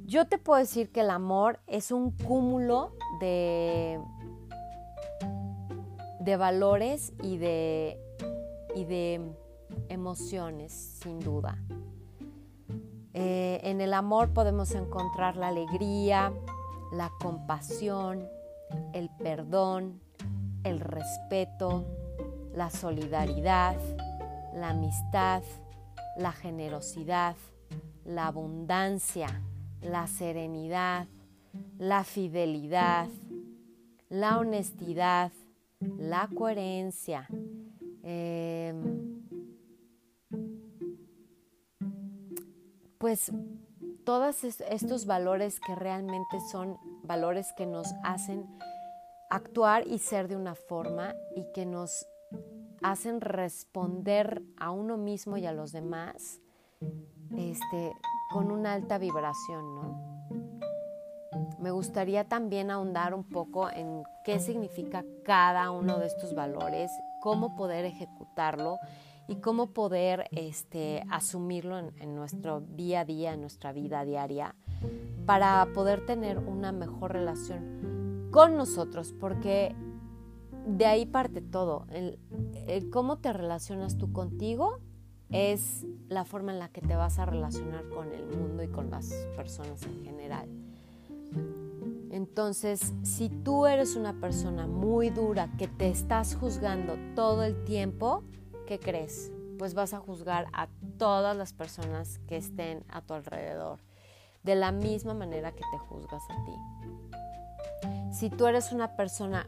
Yo 0.04 0.28
te 0.28 0.38
puedo 0.38 0.60
decir 0.60 0.92
que 0.92 1.00
el 1.00 1.10
amor 1.10 1.62
es 1.68 1.90
un 1.90 2.12
cúmulo 2.12 2.92
de, 3.22 3.98
de 6.20 6.36
valores 6.36 7.14
y 7.24 7.38
de, 7.38 7.98
y 8.75 8.84
de 8.84 9.22
emociones, 9.88 11.00
sin 11.02 11.22
duda. 11.22 11.64
Eh, 13.14 13.62
en 13.64 13.80
el 13.80 13.94
amor 13.94 14.34
podemos 14.34 14.75
encontrar 14.75 15.38
la 15.38 15.48
alegría, 15.48 16.34
la 16.92 17.12
compasión, 17.20 18.27
el 18.94 19.10
perdón, 19.10 20.01
el 20.63 20.80
respeto, 20.80 21.86
la 22.54 22.70
solidaridad, 22.70 23.77
la 24.54 24.70
amistad, 24.70 25.44
la 26.18 26.32
generosidad, 26.32 27.36
la 28.06 28.27
abundancia, 28.27 29.42
la 29.82 30.08
serenidad, 30.08 31.08
la 31.77 32.04
fidelidad, 32.04 33.08
la 34.10 34.39
honestidad, 34.39 35.32
la 35.80 36.30
coherencia. 36.34 37.27
Em, 38.04 39.22
pues 42.98 43.32
todos 44.06 44.44
estos 44.44 45.06
valores 45.06 45.60
que 45.60 45.76
realmente 45.76 46.40
son 46.52 46.78
valores 47.04 47.52
que 47.58 47.66
nos 47.66 47.88
hacen 48.04 48.46
actuar 49.30 49.88
y 49.88 49.98
ser 49.98 50.28
de 50.28 50.36
una 50.36 50.56
forma 50.56 51.16
y 51.36 51.52
que 51.54 51.66
nos 51.66 52.08
hacen 52.84 53.20
responder 53.20 54.44
a 54.58 54.70
uno 54.70 54.98
mismo 54.98 55.38
y 55.38 55.46
a 55.46 55.52
los 55.52 55.72
demás 55.72 56.40
este, 57.36 57.92
con 58.32 58.52
una 58.52 58.74
alta 58.74 58.98
vibración, 58.98 59.76
¿no? 59.76 60.16
Me 61.60 61.72
gustaría 61.72 62.26
también 62.26 62.70
ahondar 62.70 63.14
un 63.14 63.24
poco 63.24 63.70
en 63.70 64.04
qué 64.24 64.40
significa 64.40 65.04
cada 65.24 65.72
uno 65.72 65.98
de 65.98 66.06
estos 66.06 66.36
valores, 66.36 66.92
cómo 67.22 67.56
poder 67.56 67.86
ejecutarlo 67.86 68.78
y 69.27 69.38
cómo 69.38 69.72
poder 69.72 70.27
este, 70.32 71.03
asumirlo 71.10 71.79
en, 71.79 72.15
nuestro 72.15 72.62
día 72.62 73.01
a 73.01 73.05
día, 73.05 73.34
en 73.34 73.41
nuestra 73.41 73.72
vida 73.74 74.05
diaria, 74.05 74.55
para 75.25 75.67
poder 75.74 76.05
tener 76.05 76.38
una 76.38 76.72
mejor 76.72 77.13
relación 77.13 78.29
con 78.32 78.55
nosotros, 78.55 79.13
porque 79.20 79.75
de 80.67 80.86
ahí 80.86 81.05
parte 81.05 81.41
todo. 81.41 81.88
Cómo 82.91 83.17
te 83.17 83.34
relacionas 83.34 83.98
tú 83.98 84.12
contigo 84.12 84.79
es 85.29 85.86
la 86.08 86.24
forma 86.24 86.51
en 86.51 86.60
la 86.60 86.70
que 86.70 86.82
te 86.82 86.96
vas 86.96 87.20
a 87.20 87.25
relacionar 87.25 87.89
con 87.89 88.12
el 88.12 88.25
mundo 88.25 88.63
y 88.63 88.67
con 88.67 88.89
las 88.91 89.10
personas 89.36 89.82
en 89.84 90.03
general. 90.03 90.48
Entonces, 92.12 92.94
si 93.03 93.29
tú 93.29 93.65
eres 93.65 93.96
una 93.96 94.13
persona 94.13 94.67
muy 94.67 95.10
dura 95.10 95.51
que 95.58 95.67
te 95.67 95.89
estás 95.89 96.36
juzgando 96.36 96.96
todo 97.15 97.44
el 97.44 97.63
tiempo, 97.65 98.24
¿qué 98.66 98.80
crees? 98.80 99.32
Pues 99.58 99.74
vas 99.74 99.94
a 99.94 100.00
juzgar 100.00 100.48
a 100.54 100.68
todas 100.98 101.36
las 101.36 101.54
personas 101.54 102.20
que 102.28 102.38
estén 102.38 102.84
a 102.90 103.02
tu 103.02 103.14
alrededor, 103.14 103.80
de 104.44 104.56
la 104.56 104.72
misma 104.72 105.14
manera 105.14 105.52
que 105.52 105.64
te 105.72 105.78
juzgas 105.78 106.24
a 106.30 106.46
ti. 106.46 106.54
Si 108.12 108.30
tú 108.30 108.48
eres 108.48 108.72
una 108.72 108.96
persona 108.96 109.48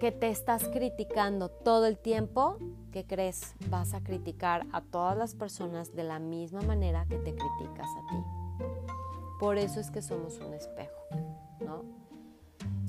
que 0.00 0.12
te 0.12 0.28
estás 0.28 0.68
criticando 0.68 1.48
todo 1.48 1.86
el 1.86 1.98
tiempo, 1.98 2.58
¿qué 2.92 3.06
crees? 3.06 3.54
Vas 3.68 3.94
a 3.94 4.02
criticar 4.02 4.66
a 4.72 4.80
todas 4.80 5.16
las 5.16 5.34
personas 5.34 5.94
de 5.94 6.04
la 6.04 6.18
misma 6.18 6.62
manera 6.62 7.06
que 7.08 7.16
te 7.16 7.34
criticas 7.34 7.88
a 7.88 8.10
ti. 8.10 8.64
Por 9.40 9.58
eso 9.58 9.80
es 9.80 9.90
que 9.90 10.02
somos 10.02 10.38
un 10.38 10.54
espejo. 10.54 11.03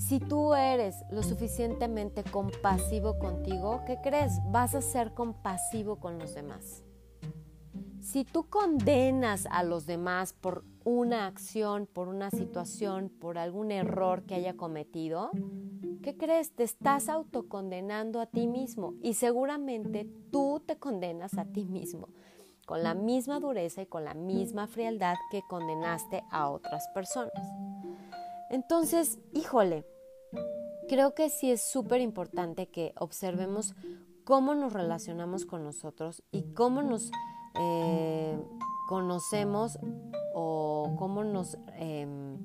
Si 0.08 0.20
tú 0.20 0.54
eres 0.54 1.04
lo 1.10 1.24
suficientemente 1.24 2.24
compasivo 2.24 3.18
contigo, 3.18 3.82
¿qué 3.88 3.98
crees? 4.04 4.34
Vas 4.52 4.76
a 4.76 4.82
ser 4.82 5.16
compasivo 5.16 5.96
con 5.96 6.20
los 6.20 6.36
demás. 6.36 6.84
Si 8.02 8.24
tú 8.24 8.48
condenas 8.48 9.48
a 9.50 9.64
los 9.64 9.88
demás 9.88 10.34
por 10.34 10.64
una 10.84 11.26
acción, 11.26 11.88
por 11.88 12.08
una 12.08 12.30
situación, 12.30 13.10
por 13.10 13.40
algún 13.40 13.72
error 13.72 14.28
que 14.28 14.36
haya 14.36 14.56
cometido, 14.56 15.32
¿qué 16.04 16.16
crees? 16.16 16.52
Te 16.52 16.62
estás 16.62 17.10
autocondenando 17.10 18.22
a 18.22 18.28
ti 18.28 18.46
mismo 18.46 18.94
y 19.02 19.16
seguramente 19.16 20.08
tú 20.32 20.62
te 20.64 20.78
condenas 20.78 21.36
a 21.40 21.46
ti 21.46 21.66
mismo 21.66 22.10
con 22.68 22.84
la 22.84 22.94
misma 22.94 23.40
dureza 23.40 23.82
y 23.82 23.88
con 23.88 24.06
la 24.06 24.14
misma 24.14 24.68
frialdad 24.68 25.16
que 25.32 25.42
condenaste 25.50 26.24
a 26.30 26.50
otras 26.50 26.88
personas. 26.94 27.42
Entonces, 28.52 29.20
híjole, 29.34 29.86
creo 30.88 31.14
que 31.14 31.30
sí 31.30 31.52
es 31.52 31.62
súper 31.62 32.02
importante 32.02 32.68
que 32.68 32.94
observemos 32.98 33.76
cómo 34.24 34.56
nos 34.56 34.74
relacionamos 34.74 35.46
con 35.46 35.64
nosotros 35.64 36.24
y 36.32 36.44
cómo 36.54 36.82
nos 36.82 37.12
eh, 37.60 38.38
conocemos 38.88 39.80
o 40.34 40.96
cómo 40.98 41.24
nos... 41.24 41.58
Em, 41.78 42.38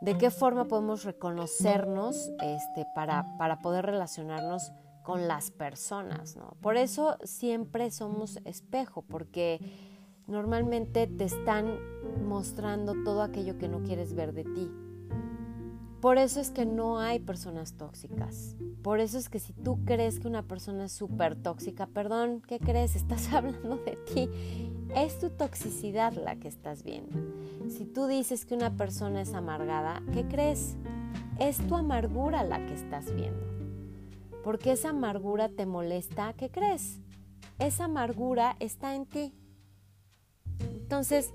de 0.00 0.18
qué 0.18 0.30
forma 0.30 0.64
podemos 0.66 1.04
reconocernos 1.04 2.32
este, 2.42 2.84
para, 2.92 3.36
para 3.38 3.60
poder 3.60 3.86
relacionarnos 3.86 4.72
con 5.04 5.28
las 5.28 5.52
personas, 5.52 6.36
¿no? 6.36 6.56
Por 6.60 6.76
eso 6.76 7.16
siempre 7.22 7.90
somos 7.92 8.38
espejo, 8.44 9.02
porque 9.02 9.60
normalmente 10.26 11.06
te 11.06 11.24
están 11.24 11.78
mostrando 12.26 12.94
todo 13.04 13.22
aquello 13.22 13.58
que 13.58 13.68
no 13.68 13.82
quieres 13.82 14.14
ver 14.14 14.32
de 14.32 14.44
ti. 14.44 14.70
Por 16.02 16.18
eso 16.18 16.40
es 16.40 16.50
que 16.50 16.66
no 16.66 16.98
hay 16.98 17.20
personas 17.20 17.74
tóxicas. 17.74 18.56
Por 18.82 18.98
eso 18.98 19.18
es 19.18 19.28
que 19.28 19.38
si 19.38 19.52
tú 19.52 19.84
crees 19.84 20.18
que 20.18 20.26
una 20.26 20.42
persona 20.42 20.86
es 20.86 20.92
súper 20.92 21.36
tóxica, 21.36 21.86
perdón, 21.86 22.42
¿qué 22.44 22.58
crees? 22.58 22.96
Estás 22.96 23.28
hablando 23.32 23.76
de 23.76 23.96
ti. 24.12 24.28
Es 24.96 25.20
tu 25.20 25.30
toxicidad 25.30 26.12
la 26.14 26.34
que 26.34 26.48
estás 26.48 26.82
viendo. 26.82 27.16
Si 27.68 27.84
tú 27.84 28.08
dices 28.08 28.44
que 28.44 28.56
una 28.56 28.76
persona 28.76 29.22
es 29.22 29.32
amargada, 29.32 30.02
¿qué 30.12 30.26
crees? 30.26 30.74
Es 31.38 31.58
tu 31.68 31.76
amargura 31.76 32.42
la 32.42 32.58
que 32.66 32.74
estás 32.74 33.14
viendo. 33.14 33.46
Porque 34.42 34.72
esa 34.72 34.90
amargura 34.90 35.50
te 35.50 35.66
molesta, 35.66 36.32
¿qué 36.32 36.50
crees? 36.50 36.98
Esa 37.60 37.84
amargura 37.84 38.56
está 38.58 38.96
en 38.96 39.06
ti. 39.06 39.32
Entonces, 40.58 41.32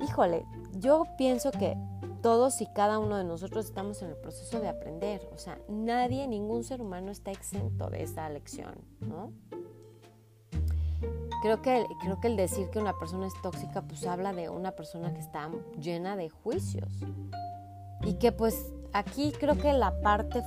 híjole, 0.00 0.44
yo 0.80 1.04
pienso 1.16 1.52
que 1.52 1.76
todos 2.24 2.62
y 2.62 2.66
cada 2.66 2.98
uno 2.98 3.18
de 3.18 3.24
nosotros 3.24 3.66
estamos 3.66 4.00
en 4.00 4.08
el 4.08 4.16
proceso 4.16 4.58
de 4.58 4.70
aprender. 4.70 5.28
O 5.34 5.36
sea, 5.36 5.58
nadie, 5.68 6.26
ningún 6.26 6.64
ser 6.64 6.80
humano 6.80 7.10
está 7.10 7.30
exento 7.30 7.90
de 7.90 8.02
esa 8.02 8.26
lección, 8.30 8.76
¿no? 9.00 9.30
Creo 11.42 11.60
que, 11.60 11.84
creo 12.00 12.20
que 12.22 12.28
el 12.28 12.36
decir 12.36 12.70
que 12.70 12.78
una 12.78 12.98
persona 12.98 13.26
es 13.26 13.34
tóxica, 13.42 13.82
pues 13.82 14.06
habla 14.06 14.32
de 14.32 14.48
una 14.48 14.70
persona 14.70 15.12
que 15.12 15.20
está 15.20 15.50
llena 15.78 16.16
de 16.16 16.30
juicios. 16.30 16.90
Y 18.06 18.14
que 18.14 18.32
pues 18.32 18.72
aquí 18.94 19.30
creo 19.38 19.58
que 19.58 19.74
la 19.74 20.00
parte 20.00 20.42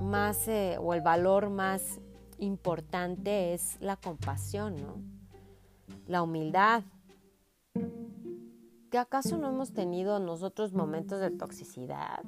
más 0.00 0.46
eh, 0.46 0.78
o 0.80 0.94
el 0.94 1.00
valor 1.00 1.50
más 1.50 1.98
importante 2.38 3.54
es 3.54 3.76
la 3.80 3.96
compasión, 3.96 4.76
¿no? 4.76 5.02
La 6.06 6.22
humildad. 6.22 6.84
¿Que 8.90 8.98
acaso 8.98 9.36
no 9.36 9.48
hemos 9.48 9.72
tenido 9.72 10.20
nosotros 10.20 10.72
momentos 10.72 11.20
de 11.20 11.30
toxicidad? 11.30 12.22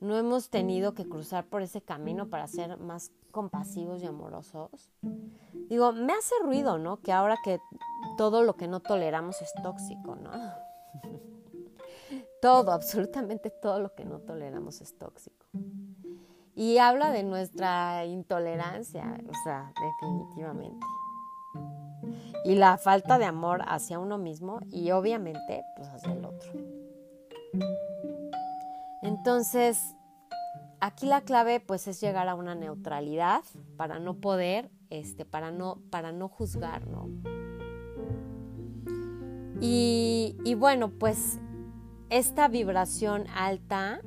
¿No 0.00 0.18
hemos 0.18 0.50
tenido 0.50 0.94
que 0.94 1.08
cruzar 1.08 1.46
por 1.46 1.62
ese 1.62 1.80
camino 1.80 2.28
para 2.28 2.46
ser 2.46 2.78
más 2.78 3.10
compasivos 3.30 4.02
y 4.02 4.06
amorosos? 4.06 4.90
Digo, 5.68 5.92
me 5.92 6.12
hace 6.12 6.34
ruido, 6.42 6.76
¿no? 6.76 6.98
Que 6.98 7.12
ahora 7.12 7.38
que 7.42 7.60
todo 8.18 8.42
lo 8.42 8.56
que 8.56 8.68
no 8.68 8.80
toleramos 8.80 9.40
es 9.40 9.52
tóxico, 9.62 10.16
¿no? 10.16 10.30
todo, 12.42 12.72
absolutamente 12.72 13.48
todo 13.48 13.80
lo 13.80 13.94
que 13.94 14.04
no 14.04 14.18
toleramos 14.18 14.82
es 14.82 14.98
tóxico. 14.98 15.46
Y 16.54 16.76
habla 16.76 17.10
de 17.10 17.22
nuestra 17.22 18.04
intolerancia, 18.04 19.18
o 19.26 19.44
sea, 19.44 19.72
definitivamente. 19.80 20.86
Y 22.44 22.56
la 22.56 22.76
falta 22.76 23.18
de 23.18 23.24
amor 23.24 23.62
hacia 23.66 23.98
uno 23.98 24.18
mismo 24.18 24.60
y 24.70 24.90
obviamente 24.90 25.64
pues 25.76 25.88
hacia 25.88 26.12
el 26.12 26.24
otro. 26.24 26.52
Entonces, 29.02 29.96
aquí 30.80 31.06
la 31.06 31.22
clave 31.22 31.60
pues 31.60 31.86
es 31.88 32.00
llegar 32.00 32.28
a 32.28 32.34
una 32.34 32.54
neutralidad 32.54 33.42
para 33.76 33.98
no 33.98 34.14
poder, 34.20 34.70
este, 34.90 35.24
para 35.24 35.50
no, 35.50 35.80
para 35.90 36.12
no 36.12 36.28
juzgar, 36.28 36.86
¿no? 36.86 37.08
Y, 39.60 40.36
y 40.44 40.54
bueno, 40.54 40.90
pues 40.90 41.38
esta 42.10 42.48
vibración 42.48 43.26
alta 43.34 44.00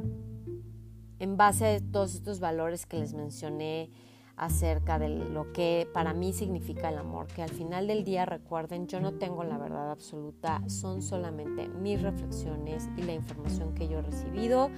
en 1.19 1.37
base 1.37 1.65
a 1.65 1.91
todos 1.91 2.15
estos 2.15 2.39
valores 2.39 2.85
que 2.85 2.97
les 2.97 3.13
mencioné 3.13 3.91
acerca 4.37 4.99
de 4.99 5.09
lo 5.09 5.51
que 5.51 5.89
para 5.93 6.13
mí 6.13 6.31
significa 6.31 6.89
el 6.89 6.99
amor, 6.99 7.27
que 7.27 7.41
al 7.41 7.49
final 7.49 7.87
del 7.87 8.03
día 8.03 8.25
recuerden, 8.25 8.87
yo 8.87 9.01
no 9.01 9.13
tengo 9.13 9.43
la 9.43 9.57
verdad 9.57 9.91
absoluta, 9.91 10.61
son 10.67 11.01
solamente 11.01 11.67
mis 11.67 12.01
reflexiones 12.01 12.87
y 12.95 13.01
la 13.01 13.13
información 13.13 13.73
que 13.73 13.87
yo 13.87 13.99
he 13.99 14.03
recibido, 14.03 14.69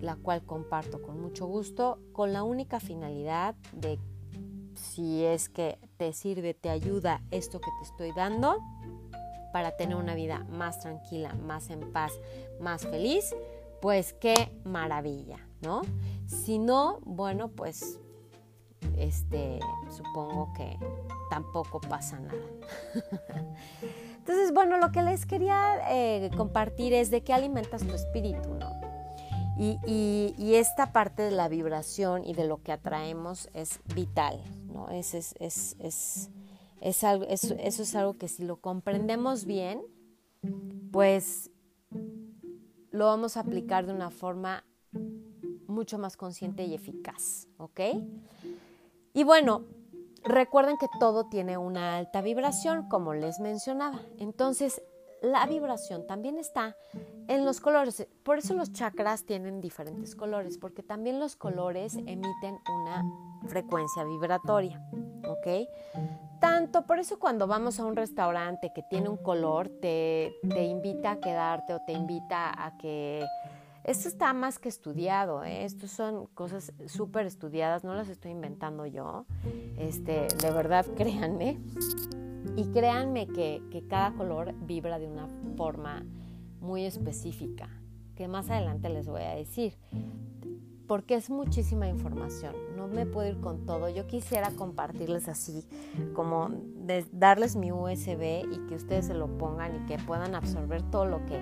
la 0.00 0.16
cual 0.16 0.42
comparto 0.44 1.02
con 1.02 1.20
mucho 1.20 1.46
gusto, 1.46 1.98
con 2.12 2.32
la 2.32 2.42
única 2.42 2.80
finalidad 2.80 3.54
de 3.72 3.98
si 4.74 5.22
es 5.22 5.50
que 5.50 5.78
te 5.98 6.14
sirve, 6.14 6.54
te 6.54 6.70
ayuda 6.70 7.22
esto 7.30 7.60
que 7.60 7.70
te 7.78 7.84
estoy 7.84 8.12
dando 8.16 8.58
para 9.52 9.76
tener 9.76 9.96
una 9.96 10.14
vida 10.14 10.46
más 10.48 10.80
tranquila, 10.80 11.34
más 11.34 11.68
en 11.68 11.92
paz, 11.92 12.12
más 12.58 12.86
feliz, 12.86 13.36
pues 13.82 14.14
qué 14.14 14.58
maravilla, 14.64 15.46
¿no? 15.60 15.82
Si 16.26 16.58
no, 16.58 17.00
bueno, 17.04 17.48
pues 17.48 18.00
este, 18.96 19.60
supongo 19.90 20.52
que 20.54 20.78
tampoco 21.30 21.80
pasa 21.80 22.18
nada. 22.20 22.42
Entonces, 24.18 24.52
bueno, 24.52 24.78
lo 24.78 24.92
que 24.92 25.02
les 25.02 25.26
quería 25.26 25.80
eh, 25.90 26.30
compartir 26.36 26.92
es 26.92 27.10
de 27.10 27.22
qué 27.24 27.32
alimentas 27.32 27.82
tu 27.82 27.94
espíritu, 27.94 28.54
¿no? 28.54 28.70
Y, 29.58 30.54
esta 30.54 30.92
parte 30.92 31.22
de 31.22 31.30
la 31.30 31.48
vibración 31.48 32.24
y 32.24 32.34
de 32.34 32.46
lo 32.46 32.62
que 32.62 32.72
atraemos 32.72 33.48
es 33.54 33.80
vital, 33.94 34.40
¿no? 34.72 34.88
Es, 34.90 35.14
es, 35.14 35.34
es, 35.40 36.30
es 36.80 37.04
algo, 37.04 37.24
eso 37.26 37.54
es 37.58 37.94
algo 37.94 38.16
que 38.16 38.28
si 38.28 38.44
lo 38.44 38.56
comprendemos 38.56 39.44
bien, 39.44 39.82
pues 40.90 41.50
lo 42.90 43.06
vamos 43.06 43.36
a 43.36 43.40
aplicar 43.40 43.86
de 43.86 43.92
una 43.92 44.10
forma 44.10 44.64
mucho 45.66 45.98
más 45.98 46.16
consciente 46.16 46.64
y 46.64 46.74
eficaz, 46.74 47.48
¿ok? 47.56 47.80
Y 49.12 49.24
bueno, 49.24 49.64
recuerden 50.24 50.76
que 50.78 50.88
todo 50.98 51.28
tiene 51.28 51.58
una 51.58 51.96
alta 51.96 52.22
vibración, 52.22 52.88
como 52.88 53.14
les 53.14 53.40
mencionaba. 53.40 54.00
Entonces, 54.18 54.82
la 55.20 55.46
vibración 55.46 56.06
también 56.06 56.38
está 56.38 56.76
en 57.28 57.44
los 57.44 57.60
colores. 57.60 58.06
Por 58.24 58.38
eso 58.38 58.54
los 58.54 58.72
chakras 58.72 59.24
tienen 59.24 59.60
diferentes 59.60 60.16
colores, 60.16 60.58
porque 60.58 60.82
también 60.82 61.20
los 61.20 61.36
colores 61.36 61.94
emiten 61.94 62.58
una 62.68 63.04
frecuencia 63.48 64.04
vibratoria, 64.04 64.82
¿ok? 65.24 65.68
tanto, 66.42 66.82
por 66.86 66.98
eso 66.98 67.20
cuando 67.20 67.46
vamos 67.46 67.78
a 67.78 67.84
un 67.84 67.94
restaurante 67.94 68.72
que 68.74 68.82
tiene 68.82 69.08
un 69.08 69.16
color, 69.16 69.68
te, 69.80 70.34
te 70.50 70.64
invita 70.64 71.12
a 71.12 71.20
quedarte 71.20 71.72
o 71.72 71.80
te 71.86 71.92
invita 71.92 72.52
a 72.52 72.76
que... 72.76 73.24
Esto 73.84 74.08
está 74.08 74.32
más 74.32 74.58
que 74.58 74.68
estudiado, 74.68 75.42
¿eh? 75.44 75.64
Estos 75.64 75.90
son 75.90 76.26
cosas 76.34 76.72
súper 76.86 77.26
estudiadas, 77.26 77.84
no 77.84 77.94
las 77.94 78.08
estoy 78.08 78.30
inventando 78.30 78.86
yo. 78.86 79.26
Este, 79.78 80.28
de 80.28 80.50
verdad, 80.50 80.86
créanme. 80.96 81.58
Y 82.56 82.66
créanme 82.72 83.26
que, 83.28 83.62
que 83.70 83.86
cada 83.86 84.12
color 84.12 84.54
vibra 84.66 84.98
de 84.98 85.06
una 85.06 85.28
forma 85.56 86.04
muy 86.60 86.84
específica, 86.84 87.68
que 88.14 88.28
más 88.28 88.50
adelante 88.50 88.88
les 88.88 89.06
voy 89.08 89.22
a 89.22 89.34
decir 89.34 89.76
porque 90.92 91.14
es 91.14 91.30
muchísima 91.30 91.88
información. 91.88 92.54
No 92.76 92.86
me 92.86 93.06
puedo 93.06 93.26
ir 93.26 93.40
con 93.40 93.64
todo. 93.64 93.88
Yo 93.88 94.06
quisiera 94.06 94.50
compartirles 94.50 95.26
así, 95.26 95.66
como 96.12 96.50
darles 97.12 97.56
mi 97.56 97.72
USB 97.72 98.44
y 98.52 98.66
que 98.68 98.74
ustedes 98.74 99.06
se 99.06 99.14
lo 99.14 99.26
pongan 99.38 99.74
y 99.74 99.86
que 99.86 99.96
puedan 99.96 100.34
absorber 100.34 100.82
todo 100.82 101.06
lo 101.06 101.24
que, 101.24 101.40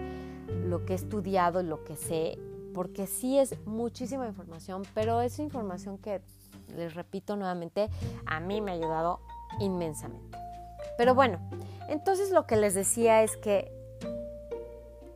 lo 0.65 0.85
que 0.85 0.93
he 0.93 0.97
estudiado 0.97 1.63
lo 1.63 1.85
que 1.85 1.97
sé, 1.97 2.39
porque 2.75 3.07
sí 3.07 3.39
es 3.39 3.59
muchísima 3.67 4.27
información, 4.27 4.83
pero 4.95 5.21
es 5.21 5.39
información 5.39 5.99
que, 5.99 6.21
les 6.77 6.95
repito 6.95 7.37
nuevamente, 7.37 7.89
a 8.27 8.41
mí 8.41 8.61
me 8.61 8.71
ha 8.71 8.75
ayudado 8.75 9.21
inmensamente. 9.59 10.39
Pero 10.97 11.15
bueno, 11.15 11.39
entonces 11.89 12.31
lo 12.31 12.47
que 12.47 12.57
les 12.57 12.75
decía 12.75 13.23
es 13.23 13.37
que 13.37 13.73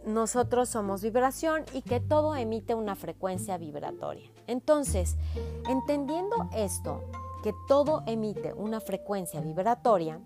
nosotros 0.07 0.69
somos 0.69 1.03
vibración 1.03 1.65
y 1.73 1.83
que 1.83 2.01
todo 2.01 2.37
emite 2.37 2.75
una 2.75 2.95
frecuencia 2.95 3.57
vibratoria. 3.57 4.31
Entonces, 4.47 5.17
entendiendo 5.69 6.49
esto, 6.55 7.03
que 7.43 7.55
todo 7.69 8.03
emite 8.07 8.53
una 8.55 8.81
frecuencia 8.81 9.41
vibratoria, 9.41 10.21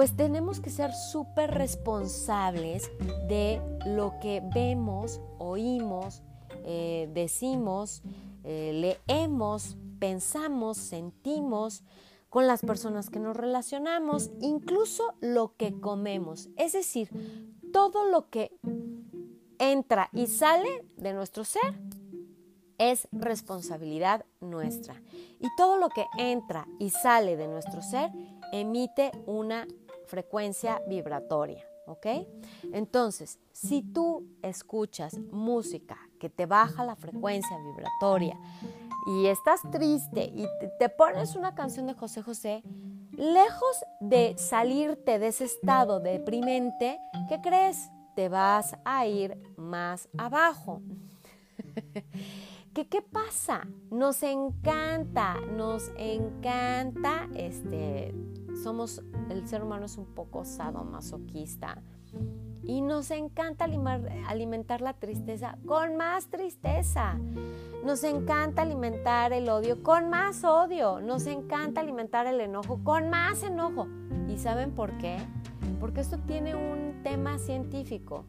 pues 0.00 0.16
tenemos 0.16 0.60
que 0.60 0.70
ser 0.70 0.94
súper 0.94 1.50
responsables 1.50 2.90
de 3.28 3.60
lo 3.84 4.18
que 4.18 4.42
vemos, 4.54 5.20
oímos, 5.36 6.22
eh, 6.64 7.10
decimos, 7.12 8.00
eh, 8.42 8.96
leemos, 9.06 9.76
pensamos, 9.98 10.78
sentimos 10.78 11.84
con 12.30 12.46
las 12.46 12.62
personas 12.62 13.10
que 13.10 13.20
nos 13.20 13.36
relacionamos, 13.36 14.30
incluso 14.40 15.16
lo 15.20 15.54
que 15.58 15.78
comemos. 15.78 16.48
Es 16.56 16.72
decir, 16.72 17.10
todo 17.70 18.06
lo 18.06 18.30
que 18.30 18.58
entra 19.58 20.08
y 20.14 20.28
sale 20.28 20.82
de 20.96 21.12
nuestro 21.12 21.44
ser 21.44 21.78
es 22.78 23.06
responsabilidad 23.12 24.24
nuestra. 24.40 25.02
Y 25.38 25.48
todo 25.58 25.76
lo 25.76 25.90
que 25.90 26.06
entra 26.16 26.66
y 26.78 26.88
sale 26.88 27.36
de 27.36 27.48
nuestro 27.48 27.82
ser 27.82 28.10
emite 28.52 29.12
una 29.26 29.66
frecuencia 30.10 30.82
vibratoria. 30.86 31.64
¿Ok? 31.86 32.06
Entonces, 32.72 33.38
si 33.52 33.82
tú 33.82 34.24
escuchas 34.42 35.18
música 35.32 35.98
que 36.20 36.28
te 36.28 36.46
baja 36.46 36.84
la 36.84 36.94
frecuencia 36.94 37.56
vibratoria 37.58 38.38
y 39.08 39.26
estás 39.26 39.60
triste 39.72 40.24
y 40.24 40.46
te 40.78 40.88
pones 40.88 41.34
una 41.34 41.54
canción 41.54 41.86
de 41.86 41.94
José 41.94 42.22
José, 42.22 42.62
lejos 43.16 43.84
de 43.98 44.36
salirte 44.38 45.18
de 45.18 45.28
ese 45.28 45.46
estado 45.46 45.98
deprimente, 45.98 47.00
¿qué 47.28 47.40
crees? 47.40 47.90
te 48.14 48.28
vas 48.28 48.76
a 48.84 49.06
ir 49.06 49.36
más 49.56 50.08
abajo. 50.18 50.82
¿Qué, 52.74 52.86
¿Qué 52.86 53.02
pasa? 53.02 53.66
Nos 53.90 54.22
encanta, 54.22 55.40
nos 55.56 55.90
encanta, 55.96 57.28
este, 57.34 58.14
somos, 58.62 59.02
el 59.28 59.46
ser 59.46 59.62
humano 59.62 59.86
es 59.86 59.96
un 59.96 60.06
poco 60.06 60.44
sadomasoquista 60.44 61.82
y 62.62 62.82
nos 62.82 63.10
encanta 63.10 63.66
alimentar 64.28 64.80
la 64.80 64.92
tristeza 64.94 65.58
con 65.66 65.96
más 65.96 66.28
tristeza. 66.28 67.18
Nos 67.84 68.04
encanta 68.04 68.62
alimentar 68.62 69.32
el 69.32 69.48
odio 69.48 69.82
con 69.82 70.10
más 70.10 70.44
odio. 70.44 71.00
Nos 71.00 71.26
encanta 71.26 71.80
alimentar 71.80 72.26
el 72.26 72.40
enojo 72.40 72.80
con 72.84 73.08
más 73.08 73.42
enojo. 73.42 73.88
¿Y 74.28 74.36
saben 74.38 74.72
por 74.72 74.96
qué? 74.98 75.18
porque 75.80 76.02
esto 76.02 76.18
tiene 76.26 76.54
un 76.54 77.02
tema 77.02 77.38
científico. 77.38 78.24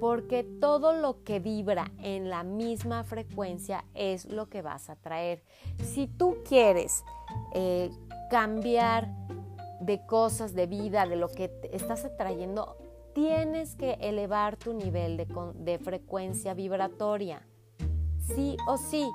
porque 0.00 0.42
todo 0.42 0.92
lo 0.92 1.22
que 1.22 1.40
vibra 1.40 1.90
en 2.02 2.28
la 2.28 2.42
misma 2.42 3.02
frecuencia 3.04 3.84
es 3.94 4.26
lo 4.26 4.48
que 4.48 4.60
vas 4.60 4.90
a 4.90 4.96
traer. 4.96 5.42
Si 5.82 6.06
tú 6.06 6.36
quieres 6.46 7.02
eh, 7.54 7.90
cambiar 8.30 9.08
de 9.80 10.04
cosas, 10.06 10.54
de 10.54 10.66
vida, 10.66 11.06
de 11.06 11.16
lo 11.16 11.28
que 11.28 11.50
estás 11.72 12.04
atrayendo, 12.04 12.76
tienes 13.14 13.74
que 13.76 13.92
elevar 14.00 14.56
tu 14.56 14.74
nivel 14.74 15.16
de, 15.16 15.26
de 15.54 15.78
frecuencia 15.78 16.54
vibratoria. 16.54 17.46
Sí 18.18 18.56
o 18.66 18.76
sí. 18.76 19.08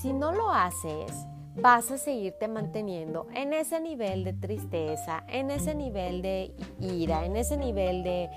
Si 0.00 0.12
no 0.12 0.32
lo 0.32 0.50
haces, 0.50 1.12
vas 1.56 1.90
a 1.90 1.98
seguirte 1.98 2.48
manteniendo 2.48 3.26
en 3.34 3.52
ese 3.52 3.80
nivel 3.80 4.24
de 4.24 4.32
tristeza, 4.32 5.24
en 5.28 5.50
ese 5.50 5.74
nivel 5.74 6.22
de 6.22 6.54
ira, 6.80 7.24
en 7.24 7.36
ese 7.36 7.56
nivel 7.56 8.02
de, 8.02 8.30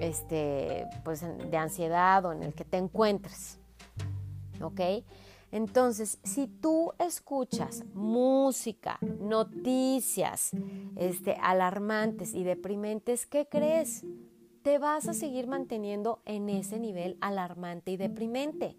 este, 0.00 0.86
pues, 1.04 1.22
de 1.22 1.56
ansiedad 1.56 2.24
o 2.24 2.32
en 2.32 2.42
el 2.42 2.54
que 2.54 2.64
te 2.64 2.76
encuentres. 2.76 3.58
¿Ok? 4.62 4.80
Entonces, 5.50 6.18
si 6.22 6.46
tú 6.46 6.92
escuchas 6.98 7.84
música, 7.94 8.98
noticias 9.00 10.50
este, 10.96 11.36
alarmantes 11.40 12.34
y 12.34 12.44
deprimentes, 12.44 13.26
¿qué 13.26 13.46
crees? 13.46 14.04
Te 14.62 14.78
vas 14.78 15.08
a 15.08 15.14
seguir 15.14 15.46
manteniendo 15.46 16.20
en 16.26 16.48
ese 16.50 16.78
nivel 16.78 17.16
alarmante 17.20 17.92
y 17.92 17.96
deprimente. 17.96 18.76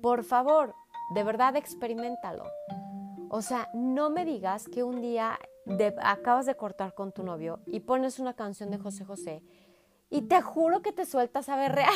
Por 0.00 0.24
favor, 0.24 0.74
de 1.14 1.22
verdad 1.22 1.54
experimentalo. 1.56 2.44
O 3.28 3.40
sea, 3.40 3.70
no 3.72 4.10
me 4.10 4.24
digas 4.24 4.68
que 4.68 4.82
un 4.82 5.00
día 5.00 5.38
acabas 6.02 6.46
de 6.46 6.56
cortar 6.56 6.94
con 6.94 7.12
tu 7.12 7.22
novio 7.22 7.60
y 7.66 7.80
pones 7.80 8.18
una 8.18 8.34
canción 8.34 8.70
de 8.70 8.78
José 8.78 9.04
José 9.04 9.42
y 10.10 10.22
te 10.22 10.42
juro 10.42 10.82
que 10.82 10.92
te 10.92 11.06
sueltas 11.06 11.48
a 11.48 11.56
berrear. 11.56 11.92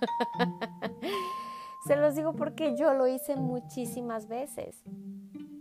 Se 1.86 1.96
los 1.96 2.14
digo 2.14 2.34
porque 2.34 2.76
yo 2.76 2.92
lo 2.94 3.06
hice 3.06 3.36
muchísimas 3.36 4.28
veces. 4.28 4.82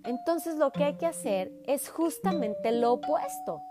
Entonces 0.04 0.58
lo 0.58 0.72
que 0.72 0.84
hay 0.84 0.98
que 0.98 1.06
hacer 1.06 1.52
es 1.66 1.90
justamente 1.90 2.72
lo 2.72 2.94
opuesto. 2.94 3.62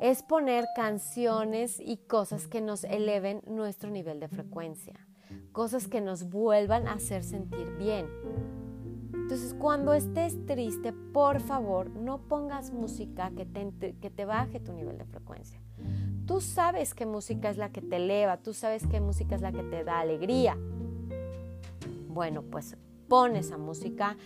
Es 0.00 0.22
poner 0.22 0.66
canciones 0.74 1.80
y 1.80 1.98
cosas 1.98 2.46
que 2.46 2.60
nos 2.60 2.84
eleven 2.84 3.42
nuestro 3.46 3.90
nivel 3.90 4.20
de 4.20 4.28
frecuencia. 4.28 4.94
Cosas 5.52 5.88
que 5.88 6.00
nos 6.00 6.30
vuelvan 6.30 6.86
a 6.86 6.94
hacer 6.94 7.24
sentir 7.24 7.76
bien. 7.78 8.06
Entonces 9.12 9.54
cuando 9.54 9.92
estés 9.92 10.46
triste, 10.46 10.92
por 10.92 11.40
favor, 11.40 11.90
no 11.90 12.28
pongas 12.28 12.72
música 12.72 13.32
que 13.36 13.44
te, 13.44 13.96
que 14.00 14.10
te 14.10 14.24
baje 14.24 14.60
tu 14.60 14.72
nivel 14.72 14.98
de 14.98 15.04
frecuencia. 15.04 15.60
Tú 16.26 16.40
sabes 16.40 16.94
qué 16.94 17.06
música 17.06 17.50
es 17.50 17.56
la 17.56 17.70
que 17.70 17.82
te 17.82 17.96
eleva, 17.96 18.38
tú 18.38 18.52
sabes 18.52 18.86
qué 18.86 19.00
música 19.00 19.34
es 19.34 19.42
la 19.42 19.52
que 19.52 19.62
te 19.62 19.84
da 19.84 20.00
alegría. 20.00 20.56
Bueno, 22.16 22.40
pues 22.40 22.78
pon 23.08 23.36
esa 23.36 23.58
música, 23.58 24.16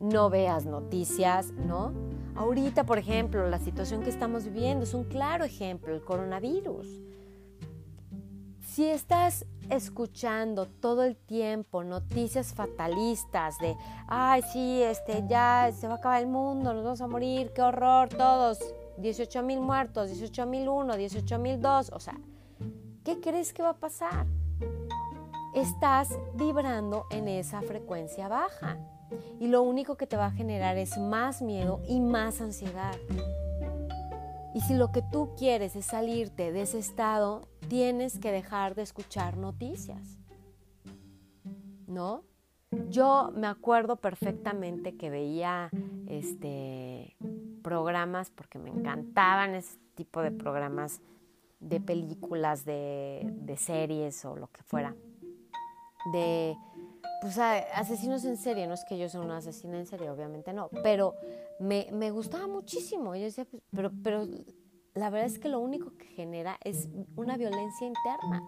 no 0.00 0.30
veas 0.30 0.66
noticias, 0.66 1.52
¿no? 1.52 1.92
Ahorita, 2.34 2.82
por 2.82 2.98
ejemplo, 2.98 3.48
la 3.48 3.60
situación 3.60 4.02
que 4.02 4.10
estamos 4.10 4.46
viviendo 4.46 4.82
es 4.82 4.94
un 4.94 5.04
claro 5.04 5.44
ejemplo, 5.44 5.94
el 5.94 6.02
coronavirus. 6.02 6.88
Si 8.62 8.84
estás 8.84 9.46
escuchando 9.70 10.66
todo 10.66 11.04
el 11.04 11.14
tiempo 11.14 11.84
noticias 11.84 12.52
fatalistas 12.52 13.60
de, 13.60 13.76
ay, 14.08 14.42
sí, 14.52 14.82
este, 14.82 15.22
ya 15.28 15.70
se 15.72 15.86
va 15.86 15.94
a 15.94 15.96
acabar 15.98 16.22
el 16.22 16.26
mundo, 16.26 16.74
nos 16.74 16.82
vamos 16.82 17.00
a 17.00 17.06
morir, 17.06 17.52
qué 17.54 17.62
horror, 17.62 18.08
todos, 18.08 18.58
18 18.98 19.44
mil 19.44 19.60
muertos, 19.60 20.08
18 20.08 20.46
mil 20.46 20.68
uno, 20.68 20.96
18 20.96 21.38
mil 21.38 21.60
dos, 21.60 21.92
o 21.92 22.00
sea, 22.00 22.18
¿qué 23.04 23.20
crees 23.20 23.52
que 23.52 23.62
va 23.62 23.70
a 23.70 23.78
pasar? 23.78 24.26
Estás 25.56 26.10
vibrando 26.34 27.06
en 27.10 27.28
esa 27.28 27.62
frecuencia 27.62 28.28
baja. 28.28 28.76
Y 29.40 29.48
lo 29.48 29.62
único 29.62 29.96
que 29.96 30.06
te 30.06 30.16
va 30.16 30.26
a 30.26 30.30
generar 30.30 30.76
es 30.76 30.98
más 30.98 31.40
miedo 31.40 31.80
y 31.88 32.00
más 32.00 32.42
ansiedad. 32.42 32.94
Y 34.54 34.60
si 34.60 34.74
lo 34.74 34.92
que 34.92 35.02
tú 35.10 35.34
quieres 35.36 35.74
es 35.74 35.86
salirte 35.86 36.52
de 36.52 36.62
ese 36.62 36.78
estado, 36.78 37.48
tienes 37.68 38.18
que 38.18 38.32
dejar 38.32 38.74
de 38.74 38.82
escuchar 38.82 39.38
noticias. 39.38 40.18
¿No? 41.86 42.24
Yo 42.90 43.32
me 43.34 43.46
acuerdo 43.46 43.96
perfectamente 43.96 44.96
que 44.96 45.08
veía 45.08 45.70
este 46.06 47.16
programas 47.62 48.30
porque 48.30 48.58
me 48.58 48.70
encantaban 48.70 49.54
ese 49.54 49.78
tipo 49.94 50.20
de 50.20 50.30
programas 50.30 51.00
de 51.60 51.80
películas, 51.80 52.64
de, 52.64 53.22
de 53.32 53.56
series 53.56 54.24
o 54.24 54.36
lo 54.36 54.48
que 54.48 54.62
fuera 54.62 54.94
de 56.12 56.56
pues, 57.20 57.38
asesinos 57.38 58.24
en 58.24 58.36
serie. 58.36 58.66
No 58.66 58.74
es 58.74 58.84
que 58.84 58.98
yo 58.98 59.08
sea 59.08 59.20
una 59.20 59.38
asesina 59.38 59.78
en 59.78 59.86
serie, 59.86 60.10
obviamente 60.10 60.52
no, 60.52 60.68
pero 60.82 61.14
me, 61.58 61.88
me 61.92 62.10
gustaba 62.10 62.46
muchísimo. 62.46 63.14
Yo 63.14 63.24
decía, 63.24 63.44
pues, 63.44 63.62
pero, 63.74 63.90
pero 64.02 64.26
la 64.94 65.10
verdad 65.10 65.26
es 65.26 65.38
que 65.38 65.48
lo 65.48 65.60
único 65.60 65.96
que 65.96 66.06
genera 66.06 66.58
es 66.64 66.88
una 67.16 67.36
violencia 67.36 67.86
interna. 67.86 68.42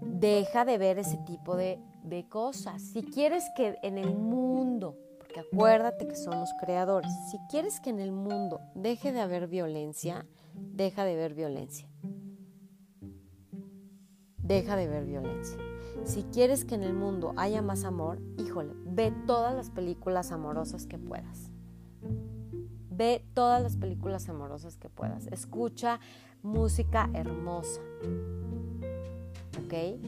Deja 0.00 0.64
de 0.64 0.78
ver 0.78 0.98
ese 0.98 1.18
tipo 1.18 1.56
de, 1.56 1.78
de 2.02 2.28
cosas. 2.28 2.82
Si 2.82 3.02
quieres 3.02 3.44
que 3.56 3.76
en 3.82 3.98
el 3.98 4.14
mundo, 4.14 4.96
porque 5.18 5.40
acuérdate 5.40 6.06
que 6.06 6.16
somos 6.16 6.50
creadores, 6.60 7.10
si 7.30 7.38
quieres 7.50 7.80
que 7.80 7.90
en 7.90 8.00
el 8.00 8.12
mundo 8.12 8.60
deje 8.74 9.12
de 9.12 9.20
haber 9.20 9.46
violencia, 9.48 10.26
deja 10.54 11.04
de 11.04 11.16
ver 11.16 11.34
violencia. 11.34 11.88
Deja 14.38 14.76
de 14.76 14.86
ver 14.86 15.04
violencia. 15.04 15.58
Si 16.04 16.22
quieres 16.24 16.64
que 16.64 16.74
en 16.74 16.82
el 16.82 16.94
mundo 16.94 17.32
haya 17.36 17.62
más 17.62 17.84
amor, 17.84 18.20
híjole, 18.38 18.74
ve 18.84 19.12
todas 19.26 19.54
las 19.54 19.70
películas 19.70 20.32
amorosas 20.32 20.86
que 20.86 20.98
puedas. 20.98 21.50
Ve 22.90 23.24
todas 23.34 23.62
las 23.62 23.76
películas 23.76 24.28
amorosas 24.28 24.76
que 24.76 24.88
puedas. 24.88 25.26
Escucha 25.26 26.00
música 26.42 27.10
hermosa. 27.12 27.80
¿Ok? 29.64 30.00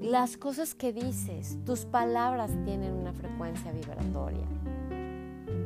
Las 0.00 0.36
cosas 0.36 0.74
que 0.74 0.92
dices, 0.92 1.58
tus 1.64 1.84
palabras 1.84 2.50
tienen 2.64 2.92
una 2.92 3.12
frecuencia 3.12 3.72
vibratoria. 3.72 4.46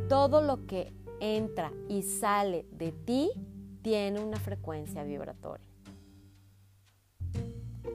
Todo 0.09 0.41
lo 0.41 0.67
que 0.67 0.93
entra 1.21 1.73
y 1.88 2.03
sale 2.03 2.67
de 2.73 2.93
ti 2.93 3.31
tiene 3.83 4.21
una 4.21 4.38
frecuencia 4.38 5.05
vibratoria 5.05 5.68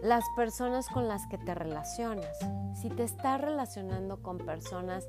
las 0.01 0.23
personas 0.35 0.87
con 0.87 1.07
las 1.07 1.27
que 1.27 1.37
te 1.37 1.53
relacionas. 1.53 2.37
Si 2.81 2.89
te 2.89 3.03
estás 3.03 3.39
relacionando 3.39 4.21
con 4.21 4.37
personas 4.37 5.07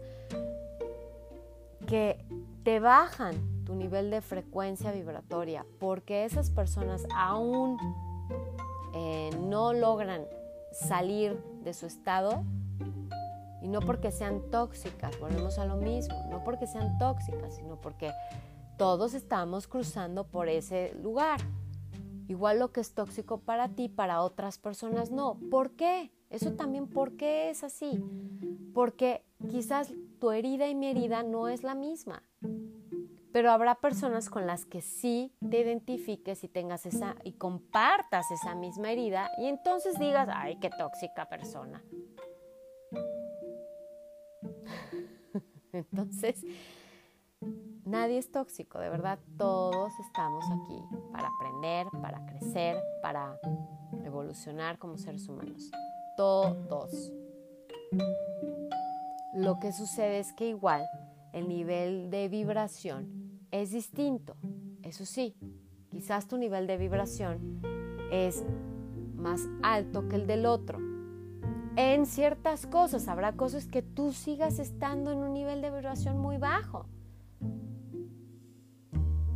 que 1.86 2.24
te 2.62 2.80
bajan 2.80 3.64
tu 3.64 3.74
nivel 3.74 4.10
de 4.10 4.20
frecuencia 4.20 4.92
vibratoria 4.92 5.66
porque 5.78 6.24
esas 6.24 6.50
personas 6.50 7.06
aún 7.14 7.78
eh, 8.94 9.30
no 9.40 9.72
logran 9.72 10.26
salir 10.72 11.42
de 11.62 11.74
su 11.74 11.86
estado 11.86 12.42
y 13.62 13.68
no 13.68 13.80
porque 13.80 14.10
sean 14.10 14.50
tóxicas, 14.50 15.18
volvemos 15.18 15.58
a 15.58 15.64
lo 15.64 15.76
mismo, 15.76 16.14
no 16.30 16.44
porque 16.44 16.66
sean 16.66 16.98
tóxicas, 16.98 17.56
sino 17.56 17.80
porque 17.80 18.12
todos 18.76 19.14
estamos 19.14 19.66
cruzando 19.66 20.24
por 20.24 20.48
ese 20.48 20.94
lugar. 21.02 21.40
Igual 22.28 22.58
lo 22.58 22.72
que 22.72 22.80
es 22.80 22.94
tóxico 22.94 23.40
para 23.40 23.68
ti, 23.68 23.88
para 23.88 24.22
otras 24.22 24.58
personas 24.58 25.10
no. 25.10 25.38
¿Por 25.50 25.72
qué? 25.72 26.10
Eso 26.30 26.52
también, 26.52 26.88
¿por 26.88 27.16
qué 27.16 27.50
es 27.50 27.62
así? 27.62 28.02
Porque 28.72 29.22
quizás 29.50 29.92
tu 30.18 30.30
herida 30.30 30.68
y 30.68 30.74
mi 30.74 30.88
herida 30.88 31.22
no 31.22 31.48
es 31.48 31.62
la 31.62 31.74
misma. 31.74 32.22
Pero 33.32 33.50
habrá 33.50 33.76
personas 33.76 34.30
con 34.30 34.46
las 34.46 34.64
que 34.64 34.80
sí 34.80 35.34
te 35.50 35.60
identifiques 35.60 36.44
y 36.44 36.48
tengas 36.48 36.86
esa 36.86 37.16
y 37.24 37.32
compartas 37.32 38.30
esa 38.30 38.54
misma 38.54 38.92
herida 38.92 39.30
y 39.38 39.46
entonces 39.46 39.98
digas, 39.98 40.28
ay, 40.32 40.56
qué 40.60 40.70
tóxica 40.70 41.28
persona. 41.28 41.82
entonces, 45.72 46.44
Nadie 47.84 48.16
es 48.16 48.32
tóxico, 48.32 48.78
de 48.78 48.88
verdad, 48.88 49.18
todos 49.36 49.92
estamos 50.00 50.44
aquí 50.50 50.82
para 51.12 51.28
aprender, 51.28 51.86
para 52.00 52.24
crecer, 52.24 52.78
para 53.02 53.38
evolucionar 54.04 54.78
como 54.78 54.96
seres 54.96 55.28
humanos. 55.28 55.70
Todos. 56.16 57.12
Lo 59.34 59.58
que 59.58 59.72
sucede 59.72 60.18
es 60.18 60.32
que 60.32 60.48
igual 60.48 60.86
el 61.32 61.46
nivel 61.46 62.10
de 62.10 62.28
vibración 62.28 63.40
es 63.50 63.70
distinto. 63.72 64.34
Eso 64.82 65.04
sí, 65.04 65.36
quizás 65.90 66.26
tu 66.26 66.38
nivel 66.38 66.66
de 66.66 66.78
vibración 66.78 67.60
es 68.10 68.44
más 69.14 69.42
alto 69.62 70.08
que 70.08 70.16
el 70.16 70.26
del 70.26 70.46
otro. 70.46 70.78
En 71.76 72.06
ciertas 72.06 72.66
cosas 72.66 73.08
habrá 73.08 73.32
cosas 73.32 73.66
que 73.66 73.82
tú 73.82 74.12
sigas 74.12 74.58
estando 74.58 75.12
en 75.12 75.18
un 75.18 75.34
nivel 75.34 75.60
de 75.60 75.70
vibración 75.70 76.18
muy 76.18 76.38
bajo 76.38 76.86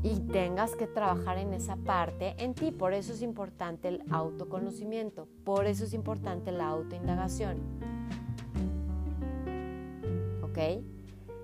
y 0.02 0.20
tengas 0.20 0.76
que 0.76 0.86
trabajar 0.86 1.38
en 1.38 1.52
esa 1.52 1.76
parte 1.76 2.34
en 2.38 2.54
ti. 2.54 2.70
Por 2.70 2.92
eso 2.92 3.12
es 3.12 3.22
importante 3.22 3.88
el 3.88 4.02
autoconocimiento, 4.10 5.28
por 5.44 5.66
eso 5.66 5.84
es 5.84 5.94
importante 5.94 6.52
la 6.52 6.68
autoindagación. 6.68 7.58
¿Ok? 10.42 10.58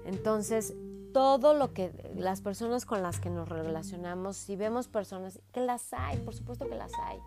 Entonces, 0.04 0.74
todo 1.12 1.54
lo 1.54 1.72
que 1.72 1.92
las 2.16 2.40
personas 2.40 2.86
con 2.86 3.02
las 3.02 3.20
que 3.20 3.30
nos 3.30 3.48
relacionamos, 3.48 4.36
si 4.36 4.56
vemos 4.56 4.88
personas, 4.88 5.40
que 5.52 5.60
las 5.60 5.92
hay, 5.92 6.18
por 6.18 6.34
supuesto 6.34 6.68
que 6.68 6.74
las 6.74 6.92
hay, 7.00 7.18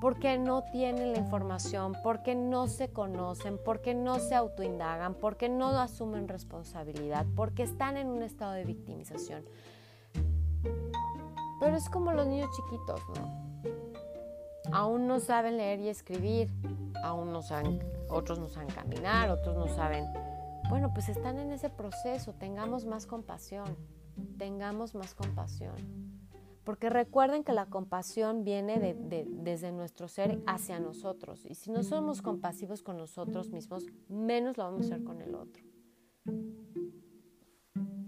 porque 0.00 0.38
no 0.38 0.64
tienen 0.70 1.12
la 1.12 1.18
información, 1.18 1.94
porque 2.02 2.34
no 2.34 2.68
se 2.68 2.90
conocen, 2.90 3.58
porque 3.64 3.94
no 3.94 4.18
se 4.18 4.34
autoindagan, 4.34 5.14
porque 5.14 5.48
no 5.48 5.68
asumen 5.68 6.28
responsabilidad, 6.28 7.26
porque 7.34 7.62
están 7.62 7.96
en 7.96 8.08
un 8.08 8.22
estado 8.22 8.52
de 8.52 8.64
victimización. 8.64 9.44
Pero 11.60 11.76
es 11.76 11.88
como 11.88 12.12
los 12.12 12.26
niños 12.26 12.50
chiquitos, 12.54 13.00
¿no? 13.16 13.46
Aún 14.72 15.06
no 15.06 15.20
saben 15.20 15.56
leer 15.56 15.80
y 15.80 15.88
escribir, 15.88 16.52
aún 17.02 17.32
no 17.32 17.42
saben, 17.42 17.80
otros 18.08 18.38
no 18.38 18.48
saben 18.48 18.68
caminar, 18.68 19.30
otros 19.30 19.56
no 19.56 19.68
saben. 19.68 20.04
Bueno, 20.68 20.92
pues 20.92 21.08
están 21.08 21.38
en 21.38 21.52
ese 21.52 21.70
proceso, 21.70 22.34
tengamos 22.34 22.84
más 22.84 23.06
compasión, 23.06 23.76
tengamos 24.38 24.94
más 24.94 25.14
compasión. 25.14 25.74
Porque 26.64 26.90
recuerden 26.90 27.44
que 27.44 27.52
la 27.52 27.66
compasión 27.66 28.42
viene 28.42 28.80
desde 28.80 29.70
nuestro 29.70 30.08
ser 30.08 30.42
hacia 30.48 30.80
nosotros. 30.80 31.46
Y 31.46 31.54
si 31.54 31.70
no 31.70 31.84
somos 31.84 32.22
compasivos 32.22 32.82
con 32.82 32.96
nosotros 32.96 33.50
mismos, 33.50 33.86
menos 34.08 34.56
lo 34.56 34.64
vamos 34.64 34.82
a 34.82 34.84
hacer 34.96 35.04
con 35.04 35.22
el 35.22 35.36
otro. 35.36 35.62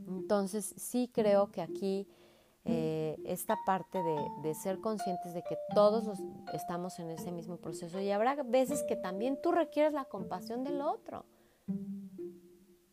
Entonces 0.09 0.75
sí 0.77 1.09
creo 1.15 1.53
que 1.53 1.63
aquí 1.63 2.09
eh, 2.71 3.17
esta 3.25 3.57
parte 3.65 3.99
de, 4.43 4.55
ser 4.55 4.79
conscientes 4.81 5.33
de 5.33 5.43
que 5.43 5.57
todos 5.75 6.21
estamos 6.53 6.99
en 6.99 7.09
ese 7.09 7.33
mismo 7.33 7.57
proceso 7.57 7.99
y 7.99 8.11
habrá 8.11 8.43
veces 8.43 8.83
que 8.83 8.95
también 8.95 9.41
tú 9.41 9.53
requieres 9.53 9.95
la 9.95 10.05
compasión 10.05 10.65
del 10.65 10.83
otro, 10.83 11.25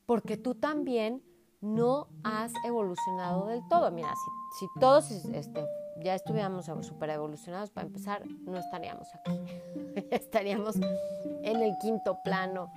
porque 0.05 0.37
tú 0.37 0.55
también 0.55 1.21
no 1.59 2.07
has 2.23 2.53
evolucionado 2.65 3.47
del 3.47 3.67
todo. 3.67 3.91
Mira, 3.91 4.13
si, 4.57 4.65
todos 4.79 5.11
este, 5.11 5.65
ya 6.01 6.15
estuviéramos 6.15 6.67
super 6.81 7.09
evolucionados, 7.09 7.69
para 7.69 7.87
empezar, 7.87 8.25
no 8.45 8.57
estaríamos 8.57 9.09
aquí, 9.13 9.37
estaríamos 10.11 10.77
en 10.77 11.61
el 11.61 11.77
quinto 11.79 12.19
plano. 12.23 12.71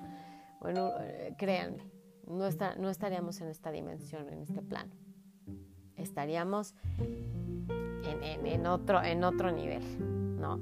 Bueno, 0.58 0.90
eh, 0.98 1.32
créanme, 1.38 1.88
no, 2.26 2.48
no 2.78 2.90
estaríamos 2.90 3.40
en 3.40 3.48
esta 3.50 3.70
dimensión, 3.70 4.28
en 4.30 4.42
este 4.42 4.62
plano 4.62 5.07
estaríamos 5.98 6.74
en, 8.44 8.66
otro, 8.66 9.02
en 9.02 9.24
otro 9.24 9.52
nivel, 9.52 9.82
¿no? 10.40 10.60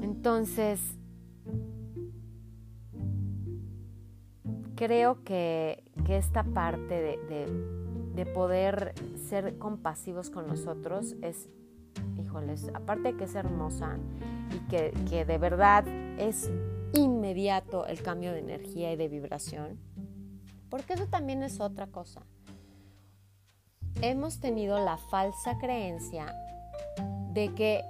Entonces, 0.00 0.80
creo 4.74 5.22
que, 5.24 5.82
esta 6.08 6.44
parte 6.44 7.18
de, 8.14 8.26
poder 8.32 8.94
ser 9.28 9.58
compasivos 9.58 10.30
con 10.30 10.46
nosotros 10.46 11.16
es, 11.20 11.48
híjoles, 12.18 12.70
aparte 12.74 13.12
de 13.12 13.16
que 13.16 13.24
es 13.24 13.34
hermosa 13.34 13.98
y 14.54 14.58
que, 14.68 14.92
que 15.10 15.24
de 15.24 15.38
verdad 15.38 15.86
es 16.18 16.50
inmediato 16.94 17.86
el 17.86 18.02
cambio 18.02 18.32
de 18.32 18.38
energía 18.38 18.92
y 18.92 18.96
de 18.96 19.08
vibración, 19.08 19.78
porque 20.70 20.94
eso 20.94 21.06
también 21.06 21.42
es 21.42 21.60
otra 21.60 21.88
cosa 21.88 22.22
hemos 24.10 24.40
tenido 24.40 24.78
la 24.78 24.96
falsa 24.96 25.58
creencia 25.58 26.34
de 27.32 27.54
que, 27.54 27.82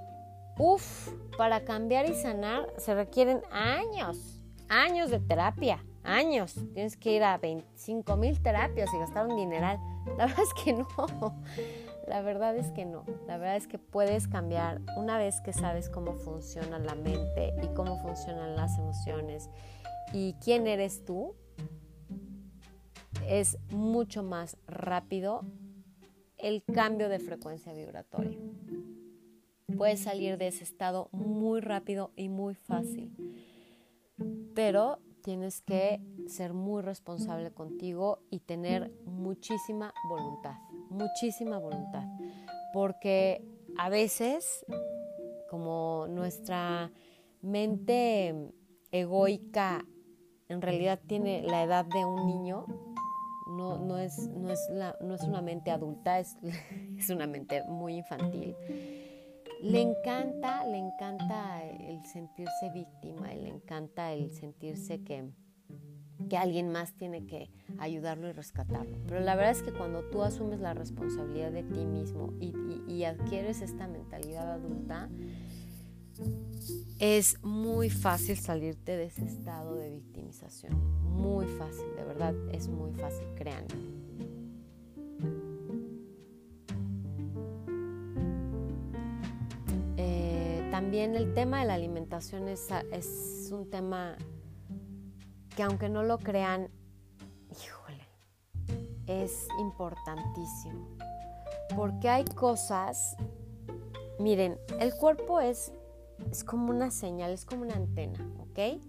uff, 0.57 1.09
para 1.37 1.63
cambiar 1.63 2.09
y 2.09 2.13
sanar 2.13 2.67
se 2.77 2.93
requieren 2.95 3.41
años, 3.51 4.41
años 4.69 5.09
de 5.09 5.19
terapia, 5.19 5.83
años. 6.03 6.55
Tienes 6.73 6.97
que 6.97 7.13
ir 7.13 7.23
a 7.23 7.37
25 7.37 8.17
mil 8.17 8.41
terapias 8.41 8.93
y 8.93 8.97
gastar 8.97 9.27
un 9.27 9.35
dineral. 9.35 9.79
La 10.17 10.25
verdad 10.27 10.43
es 10.43 10.63
que 10.63 10.73
no. 10.73 10.87
La 12.07 12.21
verdad 12.21 12.55
es 12.55 12.71
que 12.71 12.85
no. 12.85 13.03
La 13.27 13.37
verdad 13.37 13.57
es 13.57 13.67
que 13.67 13.77
puedes 13.77 14.27
cambiar 14.27 14.81
una 14.95 15.17
vez 15.17 15.41
que 15.41 15.53
sabes 15.53 15.89
cómo 15.89 16.13
funciona 16.13 16.79
la 16.79 16.95
mente 16.95 17.53
y 17.61 17.67
cómo 17.75 17.97
funcionan 18.01 18.55
las 18.55 18.77
emociones 18.77 19.49
y 20.13 20.33
quién 20.41 20.67
eres 20.67 21.03
tú. 21.05 21.35
Es 23.27 23.57
mucho 23.71 24.23
más 24.23 24.57
rápido 24.67 25.43
el 26.37 26.63
cambio 26.63 27.09
de 27.09 27.19
frecuencia 27.19 27.73
vibratoria. 27.73 28.37
Puedes 29.75 30.01
salir 30.01 30.37
de 30.37 30.47
ese 30.47 30.63
estado 30.63 31.09
muy 31.11 31.59
rápido 31.59 32.11
y 32.15 32.29
muy 32.29 32.55
fácil, 32.55 33.11
pero 34.55 34.99
tienes 35.21 35.61
que 35.61 36.01
ser 36.27 36.53
muy 36.53 36.81
responsable 36.81 37.51
contigo 37.51 38.19
y 38.29 38.39
tener 38.39 38.91
muchísima 39.05 39.93
voluntad, 40.09 40.55
muchísima 40.89 41.59
voluntad, 41.59 42.05
porque 42.73 43.45
a 43.77 43.89
veces, 43.89 44.65
como 45.49 46.05
nuestra 46.07 46.91
mente 47.41 48.53
egoica 48.91 49.85
en 50.49 50.61
realidad 50.61 50.99
tiene 51.05 51.43
la 51.43 51.63
edad 51.63 51.85
de 51.85 52.05
un 52.05 52.25
niño, 52.25 52.65
no, 53.49 53.77
no, 53.77 53.97
es, 53.97 54.27
no, 54.29 54.51
es, 54.51 54.69
no 55.01 55.15
es 55.15 55.23
una 55.23 55.41
mente 55.41 55.71
adulta, 55.71 56.19
es, 56.19 56.37
es 56.97 57.09
una 57.09 57.27
mente 57.27 57.63
muy 57.63 57.95
infantil. 57.97 58.55
Le 59.61 59.81
encanta, 59.81 60.65
le 60.65 60.77
encanta 60.77 61.63
el 61.63 62.05
sentirse 62.05 62.69
víctima, 62.73 63.33
le 63.33 63.49
encanta 63.49 64.13
el 64.13 64.31
sentirse 64.31 65.01
que, 65.03 65.31
que 66.29 66.37
alguien 66.37 66.71
más 66.71 66.93
tiene 66.93 67.25
que 67.25 67.49
ayudarlo 67.79 68.29
y 68.29 68.33
rescatarlo. 68.33 68.97
Pero 69.07 69.19
la 69.21 69.35
verdad 69.35 69.51
es 69.51 69.63
que 69.63 69.73
cuando 69.73 70.03
tú 70.11 70.21
asumes 70.21 70.59
la 70.59 70.75
responsabilidad 70.75 71.51
de 71.51 71.63
ti 71.63 71.85
mismo 71.85 72.33
y, 72.39 72.53
y 72.87 73.03
adquieres 73.05 73.61
esta 73.61 73.87
mentalidad 73.87 74.51
adulta, 74.51 75.09
es 76.99 77.41
muy 77.43 77.89
fácil 77.89 78.37
salirte 78.37 78.97
de 78.97 79.05
ese 79.05 79.25
estado 79.25 79.75
de 79.75 79.89
victimización. 79.91 80.73
Muy 81.03 81.45
fácil, 81.45 81.95
de 81.95 82.03
verdad, 82.03 82.33
es 82.51 82.67
muy 82.67 82.91
fácil, 82.93 83.27
créanme. 83.35 83.67
Eh, 89.97 90.67
también 90.71 91.15
el 91.15 91.33
tema 91.33 91.59
de 91.59 91.65
la 91.65 91.73
alimentación 91.75 92.47
es, 92.47 92.67
es 92.91 93.49
un 93.51 93.69
tema 93.69 94.15
que 95.55 95.63
aunque 95.63 95.89
no 95.89 96.03
lo 96.03 96.19
crean, 96.19 96.69
híjole, 97.51 98.03
es 99.07 99.47
importantísimo. 99.59 100.97
Porque 101.75 102.09
hay 102.09 102.25
cosas, 102.25 103.17
miren, 104.19 104.57
el 104.79 104.93
cuerpo 104.95 105.39
es 105.39 105.71
es 106.31 106.43
como 106.43 106.69
una 106.69 106.91
señal, 106.91 107.31
es 107.31 107.45
como 107.45 107.63
una 107.63 107.75
antena, 107.75 108.19
¿ok? 108.39 108.81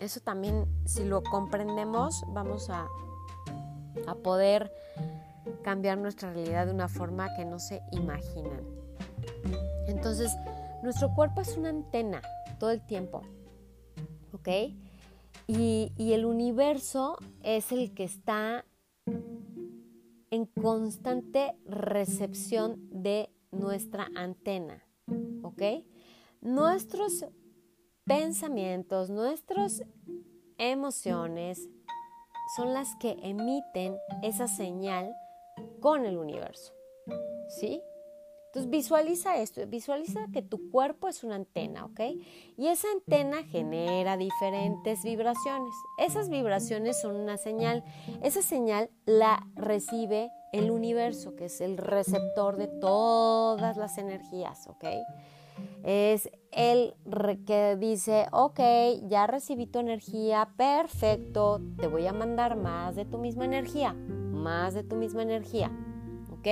Eso 0.00 0.20
también, 0.20 0.66
si 0.84 1.04
lo 1.04 1.22
comprendemos, 1.22 2.24
vamos 2.28 2.68
a, 2.70 2.88
a 4.06 4.14
poder 4.16 4.72
cambiar 5.62 5.98
nuestra 5.98 6.32
realidad 6.32 6.66
de 6.66 6.72
una 6.72 6.88
forma 6.88 7.34
que 7.36 7.44
no 7.44 7.58
se 7.58 7.80
imaginan. 7.92 8.62
Entonces, 9.86 10.30
nuestro 10.82 11.14
cuerpo 11.14 11.40
es 11.40 11.56
una 11.56 11.70
antena 11.70 12.20
todo 12.58 12.70
el 12.70 12.84
tiempo, 12.84 13.22
¿ok? 14.32 14.48
Y, 15.46 15.92
y, 15.96 16.12
el 16.12 16.24
universo 16.24 17.18
es 17.42 17.70
el 17.72 17.92
que 17.92 18.04
está 18.04 18.64
en 20.30 20.46
constante 20.46 21.54
recepción 21.66 22.88
de 22.90 23.30
nuestra 23.50 24.08
antena. 24.14 24.82
¿Ok? 25.54 25.84
Nuestros 26.40 27.24
pensamientos, 28.04 29.10
nuestras 29.10 29.82
emociones 30.58 31.68
son 32.56 32.74
las 32.74 32.94
que 32.96 33.16
emiten 33.22 33.96
esa 34.22 34.46
señal 34.46 35.14
con 35.80 36.04
el 36.04 36.18
universo, 36.18 36.74
¿sí? 37.48 37.80
Entonces 38.46 38.70
visualiza 38.70 39.38
esto, 39.38 39.66
visualiza 39.66 40.28
que 40.32 40.40
tu 40.40 40.70
cuerpo 40.70 41.08
es 41.08 41.24
una 41.24 41.34
antena, 41.34 41.86
¿ok? 41.86 42.00
Y 42.56 42.68
esa 42.68 42.86
antena 42.92 43.42
genera 43.42 44.16
diferentes 44.16 45.02
vibraciones. 45.02 45.74
Esas 45.98 46.28
vibraciones 46.28 47.00
son 47.00 47.16
una 47.16 47.36
señal. 47.36 47.82
Esa 48.22 48.42
señal 48.42 48.90
la 49.06 49.44
recibe 49.56 50.30
el 50.52 50.70
universo, 50.70 51.34
que 51.34 51.46
es 51.46 51.60
el 51.60 51.76
receptor 51.76 52.56
de 52.56 52.68
todas 52.68 53.76
las 53.76 53.98
energías, 53.98 54.68
¿ok? 54.68 54.84
Es 55.82 56.30
el 56.50 56.94
que 57.46 57.76
dice, 57.76 58.26
ok, 58.32 58.60
ya 59.08 59.26
recibí 59.26 59.66
tu 59.66 59.78
energía, 59.78 60.48
perfecto, 60.56 61.60
te 61.78 61.86
voy 61.86 62.06
a 62.06 62.12
mandar 62.12 62.56
más 62.56 62.96
de 62.96 63.04
tu 63.04 63.18
misma 63.18 63.44
energía, 63.44 63.92
más 63.92 64.74
de 64.74 64.82
tu 64.82 64.96
misma 64.96 65.22
energía. 65.22 65.70
¿Ok? 66.30 66.48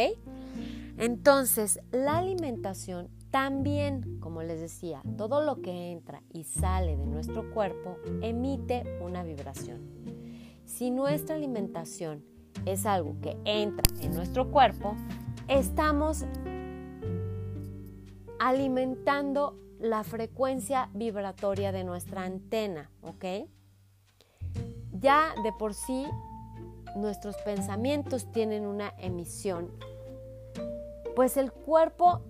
Entonces, 0.99 1.81
la 1.91 2.19
alimentación 2.19 3.09
también, 3.31 4.19
como 4.21 4.43
les 4.43 4.61
decía, 4.61 5.03
todo 5.17 5.43
lo 5.43 5.63
que 5.63 5.91
entra 5.91 6.23
y 6.33 6.45
sale 6.45 6.97
de 6.97 7.07
nuestro 7.07 7.51
cuerpo 7.53 7.97
emite 8.21 8.85
una 9.01 9.23
vibración. 9.23 9.81
Si 10.67 10.91
nuestra 10.91 11.37
alimentación 11.37 12.23
es 12.67 12.85
algo 12.85 13.17
que 13.23 13.37
entra 13.45 13.85
en 14.03 14.15
nuestro 14.15 14.51
cuerpo, 14.51 14.95
estamos 15.49 16.27
alimentando 18.43 19.57
la 19.79 20.03
frecuencia 20.03 20.91
vibratoria 20.95 21.71
de 21.71 21.85
nuestra 21.85 22.25
antena, 22.25 22.91
¿ok? 23.01 23.25
Ya 24.91 25.33
de 25.45 25.53
por 25.53 25.75
sí 25.75 26.07
nuestros 26.97 27.37
pensamientos 27.45 28.33
tienen 28.33 28.67
una 28.67 28.95
emisión, 28.99 29.71
pues 31.15 31.37
el 31.37 31.53
cuerpo 31.53 32.23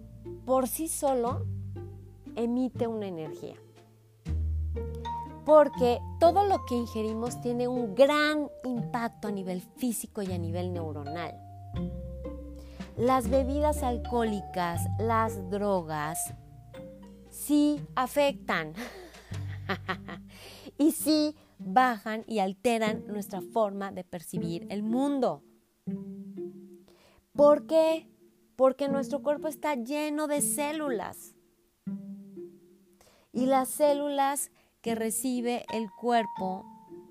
por 0.44 0.68
sí 0.68 0.86
solo 0.86 1.46
emite 2.36 2.86
una 2.86 3.06
energía. 3.06 3.56
Porque 5.46 5.98
todo 6.20 6.44
lo 6.44 6.66
que 6.66 6.74
ingerimos 6.74 7.40
tiene 7.40 7.68
un 7.68 7.94
gran 7.94 8.50
impacto 8.64 9.28
a 9.28 9.30
nivel 9.30 9.62
físico 9.62 10.20
y 10.20 10.30
a 10.30 10.36
nivel 10.36 10.74
neuronal. 10.74 11.38
Las 12.96 13.30
bebidas 13.30 13.82
alcohólicas, 13.82 14.82
las 14.98 15.50
drogas, 15.50 16.34
sí 17.30 17.80
afectan 17.94 18.74
y 20.78 20.92
sí 20.92 21.34
bajan 21.58 22.24
y 22.26 22.40
alteran 22.40 23.04
nuestra 23.06 23.40
forma 23.40 23.92
de 23.92 24.04
percibir 24.04 24.66
el 24.70 24.82
mundo. 24.82 25.42
¿Por 27.34 27.66
qué? 27.66 28.10
Porque 28.56 28.88
nuestro 28.88 29.22
cuerpo 29.22 29.48
está 29.48 29.74
lleno 29.74 30.26
de 30.26 30.42
células. 30.42 31.34
Y 33.32 33.46
las 33.46 33.70
células 33.70 34.50
que 34.82 34.94
recibe 34.94 35.64
el 35.72 35.90
cuerpo, 35.98 36.66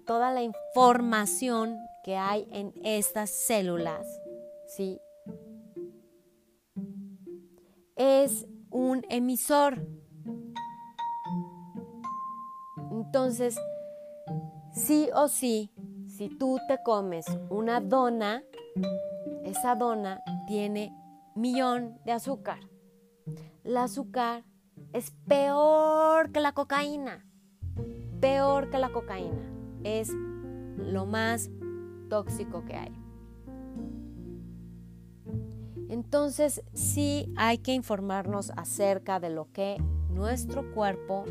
toda 0.05 0.31
la 0.31 0.43
información 0.43 1.75
que 2.03 2.17
hay 2.17 2.47
en 2.51 2.71
estas 2.83 3.31
células, 3.31 4.05
¿sí? 4.67 4.99
Es 7.95 8.47
un 8.69 9.03
emisor. 9.09 9.85
Entonces, 12.91 13.59
sí 14.73 15.09
o 15.13 15.27
sí, 15.27 15.71
si 16.07 16.29
tú 16.29 16.59
te 16.67 16.81
comes 16.83 17.25
una 17.49 17.79
dona, 17.79 18.43
esa 19.43 19.75
dona 19.75 20.21
tiene 20.47 20.95
millón 21.35 21.99
de 22.05 22.11
azúcar. 22.11 22.59
El 23.63 23.77
azúcar 23.77 24.43
es 24.93 25.11
peor 25.27 26.31
que 26.31 26.39
la 26.39 26.53
cocaína. 26.53 27.25
Peor 28.19 28.69
que 28.69 28.77
la 28.77 28.91
cocaína. 28.91 29.51
Es 29.83 30.11
lo 30.11 31.05
más 31.05 31.49
tóxico 32.09 32.65
que 32.65 32.75
hay. 32.75 33.00
Entonces 35.91 36.63
sí 36.73 37.33
hay 37.35 37.57
que 37.57 37.73
informarnos 37.73 38.53
acerca 38.55 39.19
de 39.19 39.29
lo 39.29 39.51
que 39.51 39.75
nuestro 40.09 40.73
cuerpo 40.73 41.25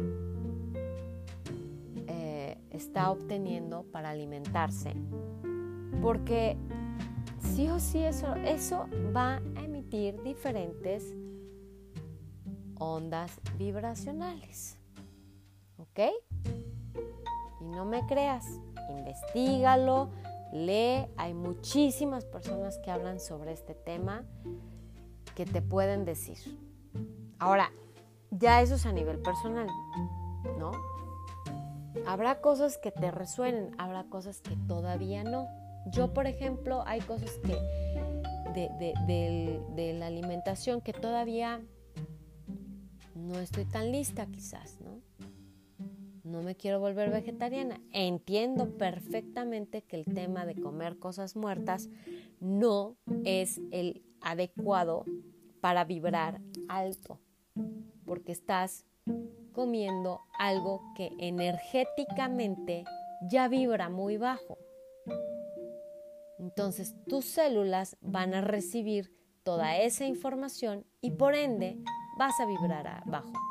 eh, 2.06 2.58
está 2.68 3.10
obteniendo 3.10 3.84
para 3.84 4.10
alimentarse. 4.10 4.92
Porque 6.02 6.58
sí 7.54 7.70
o 7.70 7.80
sí 7.80 8.00
eso, 8.04 8.34
eso 8.34 8.86
va 9.16 9.36
a 9.56 9.66
diferentes 10.22 11.14
ondas 12.78 13.40
vibracionales. 13.56 14.76
¿Ok? 15.78 16.00
Y 17.62 17.64
no 17.64 17.86
me 17.86 18.04
creas, 18.06 18.46
investigalo, 18.90 20.10
lee, 20.52 21.06
hay 21.16 21.34
muchísimas 21.34 22.24
personas 22.24 22.78
que 22.78 22.90
hablan 22.90 23.20
sobre 23.20 23.52
este 23.52 23.74
tema 23.74 24.24
que 25.34 25.46
te 25.46 25.62
pueden 25.62 26.04
decir. 26.04 26.38
Ahora, 27.38 27.70
ya 28.30 28.60
eso 28.62 28.74
es 28.74 28.86
a 28.86 28.92
nivel 28.92 29.18
personal, 29.20 29.68
¿no? 30.58 30.72
Habrá 32.06 32.40
cosas 32.40 32.78
que 32.78 32.90
te 32.90 33.10
resuenen, 33.10 33.74
habrá 33.78 34.04
cosas 34.04 34.40
que 34.40 34.56
todavía 34.68 35.24
no. 35.24 35.48
Yo, 35.86 36.12
por 36.12 36.26
ejemplo, 36.26 36.82
hay 36.86 37.00
cosas 37.00 37.32
que 37.42 37.56
de, 38.54 39.94
la 39.98 40.06
alimentación 40.06 40.80
que 40.80 40.92
todavía 40.92 41.60
no 43.14 43.38
estoy 43.38 43.64
tan 43.64 43.92
lista 43.92 44.26
quizás, 44.26 44.78
¿no? 44.80 45.00
No 46.30 46.42
me 46.42 46.54
quiero 46.54 46.78
volver 46.78 47.10
vegetariana. 47.10 47.80
Entiendo 47.92 48.78
perfectamente 48.78 49.82
que 49.82 49.96
el 49.96 50.04
tema 50.04 50.46
de 50.46 50.54
comer 50.54 50.96
cosas 50.96 51.34
muertas 51.34 51.90
no 52.38 52.96
es 53.24 53.60
el 53.72 54.04
adecuado 54.20 55.04
para 55.60 55.84
vibrar 55.84 56.40
alto, 56.68 57.18
porque 58.06 58.30
estás 58.30 58.86
comiendo 59.52 60.20
algo 60.38 60.80
que 60.94 61.10
energéticamente 61.18 62.84
ya 63.28 63.48
vibra 63.48 63.88
muy 63.88 64.16
bajo. 64.16 64.56
Entonces 66.38 66.94
tus 67.08 67.24
células 67.24 67.96
van 68.00 68.34
a 68.34 68.40
recibir 68.40 69.12
toda 69.42 69.78
esa 69.78 70.06
información 70.06 70.86
y 71.00 71.10
por 71.10 71.34
ende 71.34 71.76
vas 72.18 72.38
a 72.38 72.46
vibrar 72.46 72.86
abajo. 72.86 73.49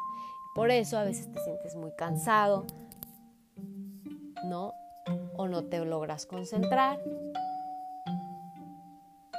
Por 0.55 0.71
eso 0.71 0.97
a 0.97 1.03
veces 1.03 1.31
te 1.31 1.39
sientes 1.39 1.75
muy 1.75 1.91
cansado, 1.97 2.65
¿no? 4.45 4.73
O 5.37 5.47
no 5.47 5.65
te 5.65 5.83
logras 5.85 6.25
concentrar. 6.25 6.99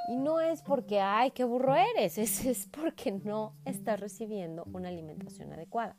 Y 0.09 0.17
no 0.17 0.41
es 0.41 0.63
porque, 0.63 1.01
ay, 1.01 1.31
qué 1.31 1.45
burro 1.45 1.77
eres, 1.77 2.19
es, 2.19 2.45
es 2.45 2.69
porque 2.69 3.13
no 3.13 3.55
estás 3.65 4.01
recibiendo 4.01 4.65
una 4.73 4.89
alimentación 4.89 5.53
adecuada. 5.53 5.97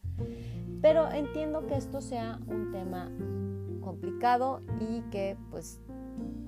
Pero 0.81 1.11
entiendo 1.11 1.67
que 1.67 1.75
esto 1.75 2.01
sea 2.01 2.39
un 2.47 2.71
tema 2.71 3.11
complicado 3.81 4.61
y 4.79 5.01
que 5.11 5.37
pues 5.49 5.79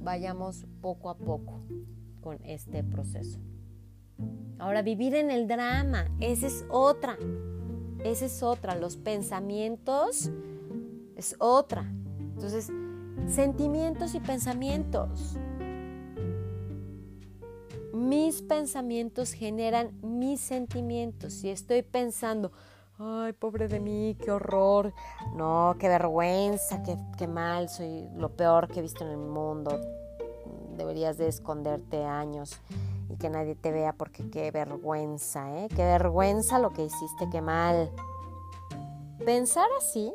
vayamos 0.04 0.66
poco 0.82 1.10
a 1.10 1.18
poco 1.18 1.62
con 2.22 2.44
este 2.44 2.84
proceso. 2.84 3.40
Ahora, 4.60 4.82
vivir 4.82 5.14
en 5.16 5.30
el 5.30 5.48
drama, 5.48 6.08
esa 6.20 6.48
es 6.48 6.66
otra. 6.70 7.18
Esa 8.04 8.26
es 8.26 8.44
otra. 8.44 8.76
Los 8.76 8.98
pensamientos 8.98 10.30
es 11.16 11.36
otra. 11.40 11.90
Entonces, 12.20 12.70
sentimientos 13.28 14.14
y 14.16 14.20
pensamientos. 14.20 15.38
Mis 17.94 18.42
pensamientos 18.42 19.34
generan 19.34 19.92
mis 20.02 20.42
sentimientos. 20.42 21.34
Si 21.34 21.50
estoy 21.50 21.84
pensando, 21.84 22.52
ay, 22.98 23.34
pobre 23.34 23.68
de 23.68 23.80
mí, 23.80 24.18
qué 24.20 24.32
horror, 24.32 24.94
no, 25.36 25.76
qué 25.80 25.88
vergüenza, 25.88 26.84
qué, 26.84 26.98
qué, 27.18 27.28
mal, 27.28 27.70
soy 27.70 28.10
lo 28.16 28.36
peor 28.36 28.68
que 28.68 28.80
he 28.80 28.82
visto 28.82 29.06
en 29.06 29.12
el 29.12 29.18
mundo, 29.18 29.80
deberías 30.76 31.18
de 31.18 31.28
esconderte 31.28 32.04
años 32.04 32.60
y 33.14 33.18
que 33.18 33.30
nadie 33.30 33.56
te 33.56 33.72
vea 33.72 33.94
porque 33.94 34.28
qué 34.32 34.50
vergüenza, 34.50 35.56
¿eh? 35.56 35.68
Qué 35.70 35.84
vergüenza 35.84 36.58
lo 36.58 36.72
que 36.72 36.84
hiciste, 36.84 37.30
qué 37.32 37.42
mal. 37.42 37.92
Pensar 39.24 39.68
así 39.78 40.14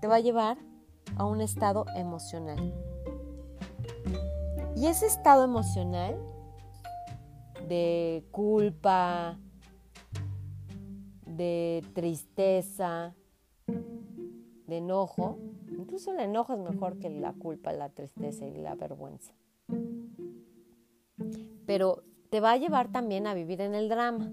te 0.00 0.08
va 0.08 0.16
a 0.16 0.20
llevar 0.20 0.58
a 1.16 1.26
un 1.26 1.40
estado 1.40 1.84
emocional. 1.94 2.74
Y 4.74 4.86
ese 4.86 5.06
estado 5.06 5.44
emocional 5.44 6.18
de 7.68 8.24
culpa, 8.32 9.38
de 11.24 11.84
tristeza, 11.94 13.14
de 13.66 14.78
enojo. 14.78 15.38
Incluso 15.68 16.12
el 16.12 16.18
enojo 16.18 16.54
es 16.54 16.58
mejor 16.58 16.98
que 16.98 17.10
la 17.10 17.32
culpa, 17.32 17.72
la 17.72 17.90
tristeza 17.90 18.44
y 18.44 18.54
la 18.54 18.74
vergüenza. 18.74 19.32
Pero 21.64 22.02
te 22.30 22.40
va 22.40 22.52
a 22.52 22.56
llevar 22.56 22.90
también 22.92 23.26
a 23.26 23.34
vivir 23.34 23.60
en 23.60 23.74
el 23.74 23.88
drama, 23.88 24.30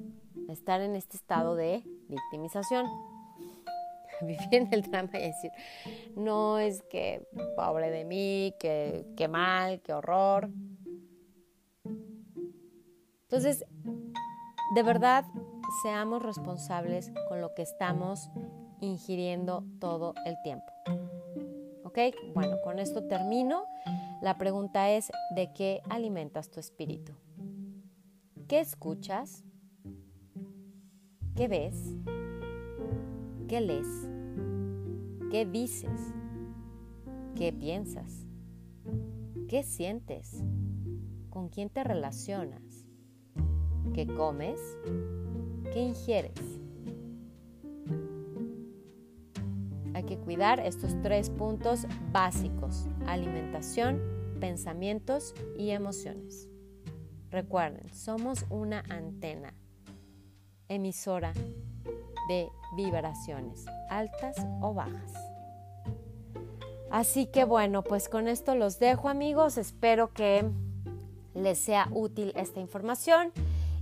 a 0.48 0.52
estar 0.52 0.82
en 0.82 0.95
este 0.95 1.18
estado 1.18 1.56
de 1.56 1.84
victimización. 2.08 2.86
Vivir 4.22 4.48
en 4.52 4.74
el 4.74 4.82
drama 4.82 5.12
y 5.14 5.28
decir, 5.28 5.52
no 6.16 6.58
es 6.58 6.82
que 6.84 7.28
pobre 7.56 7.91
de 7.91 8.04
mí, 8.04 8.56
que, 8.60 9.06
que 9.16 9.28
mal, 9.28 9.80
qué 9.82 9.93
horror. 9.93 10.50
Entonces, 13.24 13.64
de 14.74 14.84
verdad, 14.84 15.24
seamos 15.84 16.24
responsables 16.24 17.12
con 17.30 17.41
lo 17.41 17.54
que 17.54 17.62
estamos 17.62 18.32
ingiriendo 18.82 19.64
todo 19.80 20.16
el 20.26 20.36
tiempo. 20.41 20.74
¿Ok? 21.84 22.00
Bueno, 22.34 22.58
con 22.64 22.80
esto 22.80 23.08
termino. 23.08 23.66
La 24.22 24.39
pregunta 24.39 24.89
es, 24.89 25.12
¿de 25.36 25.54
qué 25.54 25.82
alimentas 25.89 26.50
tu 26.50 26.60
espíritu? 26.60 27.14
¿Qué 28.48 28.62
escuchas? 28.62 29.43
¿Qué 31.36 31.50
ves? 31.50 31.98
¿Qué 33.50 33.60
lees? 33.60 34.08
¿Qué 35.30 35.45
dices? 35.45 36.14
¿Qué 37.36 37.52
piensas? 37.52 38.26
¿Qué 39.50 39.64
sientes? 39.64 40.45
¿Con 41.30 41.50
quién 41.50 41.70
te 41.70 41.84
relacionas? 41.84 42.86
¿Qué 43.93 44.08
comes? 44.08 44.62
¿Qué 45.74 45.82
ingieres? 45.82 46.39
Hay 49.93 50.04
que 50.04 50.18
cuidar 50.20 50.62
estos 50.62 50.95
tres 51.02 51.30
puntos 51.32 51.86
básicos, 52.14 52.88
alimentación, 53.08 54.02
pensamientos 54.39 55.36
y 55.58 55.72
emociones. 55.72 56.48
Recuerden, 57.38 57.94
somos 57.94 58.48
una 58.50 58.84
antena 58.90 59.54
emisora 60.70 61.34
de 62.28 62.50
vibraciones, 62.76 63.64
altas 63.92 64.38
o 64.60 64.74
bajas. 64.74 65.14
Así 66.90 67.28
que 67.28 67.44
bueno, 67.44 67.84
pues 67.84 68.10
con 68.10 68.28
esto 68.28 68.56
los 68.56 68.80
dejo 68.80 69.08
amigos, 69.08 69.60
espero 69.60 70.12
que 70.14 70.50
les 71.36 71.60
sea 71.60 71.90
útil 71.92 72.34
esta 72.36 72.60
información 72.60 73.32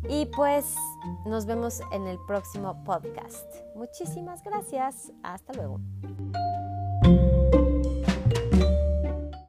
y 0.09 0.25
pues 0.25 0.75
nos 1.25 1.45
vemos 1.45 1.79
en 1.93 2.07
el 2.07 2.17
próximo 2.27 2.83
podcast. 2.83 3.45
Muchísimas 3.73 4.43
gracias, 4.43 5.13
hasta 5.23 5.53
luego. 5.53 5.79